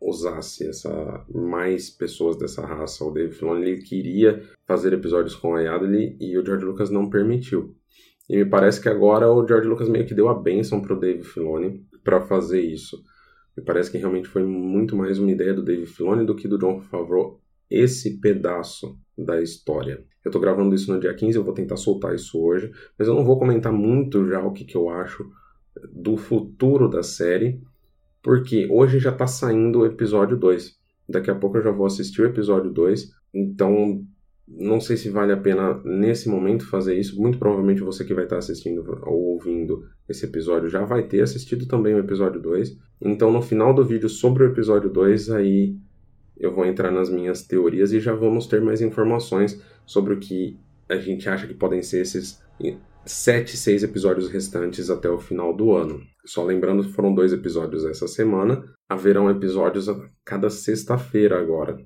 usasse 0.00 0.68
essa 0.68 1.24
mais 1.32 1.90
pessoas 1.90 2.36
dessa 2.36 2.64
raça. 2.64 3.04
O 3.04 3.10
Dave 3.10 3.32
Filoni 3.32 3.62
ele 3.62 3.82
queria 3.82 4.42
fazer 4.66 4.92
episódios 4.92 5.34
com 5.34 5.54
a 5.54 5.60
Yadley 5.60 6.16
e 6.20 6.38
o 6.38 6.44
George 6.44 6.64
Lucas 6.64 6.90
não 6.90 7.10
permitiu. 7.10 7.74
E 8.28 8.36
me 8.36 8.44
parece 8.44 8.80
que 8.80 8.88
agora 8.88 9.32
o 9.32 9.46
George 9.46 9.68
Lucas 9.68 9.88
meio 9.88 10.06
que 10.06 10.14
deu 10.14 10.28
a 10.28 10.38
benção 10.38 10.80
pro 10.80 10.98
Dave 10.98 11.24
Filoni 11.24 11.84
para 12.04 12.20
fazer 12.20 12.60
isso. 12.60 13.02
Me 13.56 13.64
parece 13.64 13.90
que 13.90 13.98
realmente 13.98 14.28
foi 14.28 14.44
muito 14.44 14.94
mais 14.94 15.18
uma 15.18 15.30
ideia 15.30 15.52
do 15.52 15.64
Dave 15.64 15.86
Filoni 15.86 16.24
do 16.24 16.36
que 16.36 16.46
do 16.46 16.58
John 16.58 16.80
Favreau 16.80 17.40
esse 17.70 18.20
pedaço 18.20 18.98
da 19.16 19.42
história. 19.42 20.04
Eu 20.24 20.30
tô 20.30 20.38
gravando 20.38 20.74
isso 20.74 20.92
no 20.92 21.00
dia 21.00 21.14
15, 21.14 21.36
eu 21.36 21.44
vou 21.44 21.54
tentar 21.54 21.76
soltar 21.76 22.14
isso 22.14 22.40
hoje, 22.40 22.70
mas 22.98 23.08
eu 23.08 23.14
não 23.14 23.24
vou 23.24 23.38
comentar 23.38 23.72
muito 23.72 24.26
já 24.26 24.40
o 24.40 24.52
que, 24.52 24.64
que 24.64 24.76
eu 24.76 24.88
acho 24.88 25.28
do 25.92 26.16
futuro 26.16 26.88
da 26.88 27.02
série, 27.02 27.60
porque 28.22 28.68
hoje 28.70 28.98
já 28.98 29.12
tá 29.12 29.26
saindo 29.26 29.80
o 29.80 29.86
episódio 29.86 30.36
2. 30.36 30.76
Daqui 31.08 31.30
a 31.30 31.34
pouco 31.34 31.56
eu 31.56 31.62
já 31.62 31.70
vou 31.70 31.86
assistir 31.86 32.22
o 32.22 32.26
episódio 32.26 32.70
2, 32.70 33.10
então 33.32 34.04
não 34.46 34.80
sei 34.80 34.96
se 34.96 35.10
vale 35.10 35.32
a 35.32 35.36
pena 35.36 35.80
nesse 35.84 36.28
momento 36.28 36.66
fazer 36.66 36.98
isso. 36.98 37.20
Muito 37.20 37.38
provavelmente 37.38 37.82
você 37.82 38.04
que 38.04 38.14
vai 38.14 38.24
estar 38.24 38.38
assistindo 38.38 38.84
ou 39.02 39.34
ouvindo 39.34 39.84
esse 40.08 40.24
episódio 40.24 40.68
já 40.68 40.84
vai 40.84 41.02
ter 41.02 41.20
assistido 41.20 41.66
também 41.66 41.94
o 41.94 41.98
episódio 41.98 42.40
2. 42.40 42.76
Então 43.00 43.30
no 43.30 43.42
final 43.42 43.74
do 43.74 43.84
vídeo 43.84 44.08
sobre 44.08 44.44
o 44.44 44.46
episódio 44.46 44.90
2 44.90 45.30
aí 45.30 45.76
eu 46.38 46.54
vou 46.54 46.64
entrar 46.64 46.90
nas 46.90 47.10
minhas 47.10 47.42
teorias 47.42 47.92
e 47.92 48.00
já 48.00 48.14
vamos 48.14 48.46
ter 48.46 48.60
mais 48.60 48.80
informações 48.80 49.60
sobre 49.84 50.14
o 50.14 50.18
que 50.18 50.58
a 50.88 50.96
gente 50.96 51.28
acha 51.28 51.46
que 51.46 51.54
podem 51.54 51.82
ser 51.82 52.00
esses 52.00 52.40
sete, 53.04 53.56
seis 53.56 53.82
episódios 53.82 54.28
restantes 54.28 54.90
até 54.90 55.08
o 55.08 55.18
final 55.18 55.54
do 55.54 55.74
ano. 55.74 56.00
Só 56.24 56.44
lembrando 56.44 56.82
que 56.82 56.92
foram 56.92 57.14
dois 57.14 57.32
episódios 57.32 57.84
essa 57.84 58.06
semana, 58.06 58.64
haverão 58.88 59.30
episódios 59.30 59.88
a 59.88 59.98
cada 60.24 60.50
sexta-feira 60.50 61.38
agora. 61.38 61.78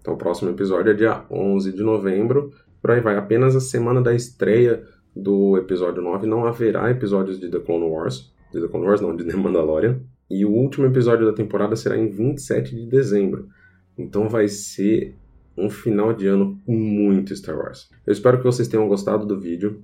Então 0.00 0.14
o 0.14 0.18
próximo 0.18 0.50
episódio 0.50 0.90
é 0.90 0.94
dia 0.94 1.24
11 1.30 1.72
de 1.72 1.82
novembro, 1.82 2.50
por 2.80 2.90
aí 2.90 3.00
vai. 3.00 3.16
Apenas 3.16 3.54
a 3.54 3.60
semana 3.60 4.00
da 4.00 4.14
estreia 4.14 4.84
do 5.14 5.56
episódio 5.56 6.02
9 6.02 6.26
não 6.26 6.44
haverá 6.44 6.90
episódios 6.90 7.40
de 7.40 7.48
The 7.48 7.60
Clone 7.60 7.88
Wars, 7.88 8.32
de 8.52 8.60
The 8.60 8.68
Clone 8.68 8.86
Wars 8.86 9.00
não, 9.00 9.16
de 9.16 9.24
The 9.24 9.36
Mandalorian. 9.36 10.00
E 10.28 10.44
o 10.44 10.50
último 10.50 10.86
episódio 10.86 11.24
da 11.24 11.32
temporada 11.32 11.76
será 11.76 11.96
em 11.96 12.08
27 12.08 12.74
de 12.74 12.86
dezembro. 12.86 13.48
Então 13.96 14.28
vai 14.28 14.48
ser 14.48 15.16
um 15.56 15.70
final 15.70 16.12
de 16.12 16.26
ano 16.26 16.60
com 16.66 16.74
muito 16.74 17.34
Star 17.34 17.56
Wars. 17.56 17.88
Eu 18.06 18.12
espero 18.12 18.38
que 18.38 18.44
vocês 18.44 18.68
tenham 18.68 18.88
gostado 18.88 19.24
do 19.24 19.40
vídeo, 19.40 19.82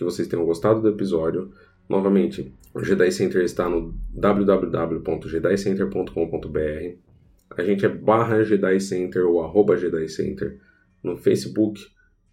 que 0.00 0.04
vocês 0.04 0.26
tenham 0.26 0.44
gostado 0.46 0.80
do 0.80 0.88
episódio. 0.88 1.52
Novamente, 1.86 2.54
o 2.72 2.82
Jedi 2.82 3.12
Center 3.12 3.44
está 3.44 3.68
no 3.68 3.94
www.jedicenter.com.br. 4.14 6.96
A 7.50 7.62
gente 7.62 7.84
é 7.84 7.88
barra 7.88 8.42
Jedi 8.42 8.80
Center 8.80 9.26
ou 9.26 9.42
arroba 9.42 9.76
Jedi 9.76 10.08
Center 10.08 10.58
no 11.02 11.18
Facebook, 11.18 11.82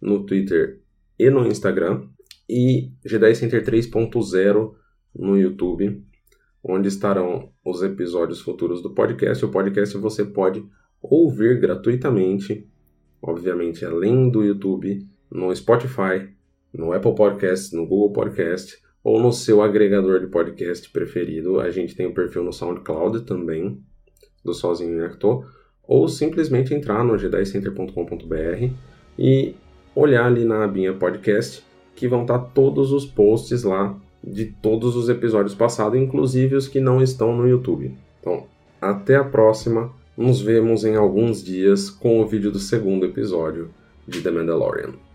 no 0.00 0.24
Twitter 0.24 0.80
e 1.18 1.28
no 1.28 1.46
Instagram. 1.46 2.08
E 2.48 2.90
Jedi 3.04 3.34
Center 3.34 3.62
3.0 3.62 4.74
no 5.14 5.36
YouTube, 5.36 6.02
onde 6.64 6.88
estarão 6.88 7.52
os 7.62 7.82
episódios 7.82 8.40
futuros 8.40 8.80
do 8.80 8.94
podcast. 8.94 9.44
O 9.44 9.50
podcast 9.50 9.94
você 9.98 10.24
pode 10.24 10.64
ouvir 11.02 11.60
gratuitamente, 11.60 12.66
obviamente 13.20 13.84
além 13.84 14.30
do 14.30 14.42
YouTube, 14.42 15.06
no 15.30 15.54
Spotify, 15.54 16.37
no 16.78 16.92
Apple 16.92 17.14
Podcast, 17.14 17.74
no 17.74 17.84
Google 17.84 18.12
Podcast 18.12 18.78
ou 19.02 19.20
no 19.20 19.32
seu 19.32 19.60
agregador 19.60 20.20
de 20.20 20.28
podcast 20.28 20.88
preferido. 20.90 21.60
A 21.60 21.70
gente 21.70 21.96
tem 21.96 22.06
o 22.06 22.10
um 22.10 22.14
perfil 22.14 22.44
no 22.44 22.52
SoundCloud 22.52 23.22
também, 23.22 23.82
do 24.44 24.54
Sozinho 24.54 25.00
em 25.00 25.04
Actor, 25.04 25.44
ou 25.82 26.06
simplesmente 26.06 26.72
entrar 26.72 27.02
no 27.02 27.18
gedicenter.com.br 27.18 28.72
e 29.18 29.54
olhar 29.94 30.26
ali 30.26 30.44
na 30.44 30.62
abinha 30.64 30.94
podcast, 30.94 31.64
que 31.96 32.06
vão 32.06 32.22
estar 32.22 32.38
todos 32.38 32.92
os 32.92 33.04
posts 33.04 33.64
lá 33.64 33.98
de 34.22 34.46
todos 34.46 34.94
os 34.94 35.08
episódios 35.08 35.54
passados, 35.54 35.98
inclusive 35.98 36.54
os 36.54 36.68
que 36.68 36.80
não 36.80 37.02
estão 37.02 37.36
no 37.36 37.48
YouTube. 37.48 37.96
Então, 38.20 38.46
até 38.80 39.16
a 39.16 39.24
próxima 39.24 39.90
nos 40.16 40.40
vemos 40.40 40.84
em 40.84 40.94
alguns 40.94 41.42
dias 41.42 41.90
com 41.90 42.20
o 42.20 42.26
vídeo 42.26 42.52
do 42.52 42.58
segundo 42.58 43.06
episódio 43.06 43.70
de 44.06 44.20
The 44.20 44.30
Mandalorian. 44.30 45.07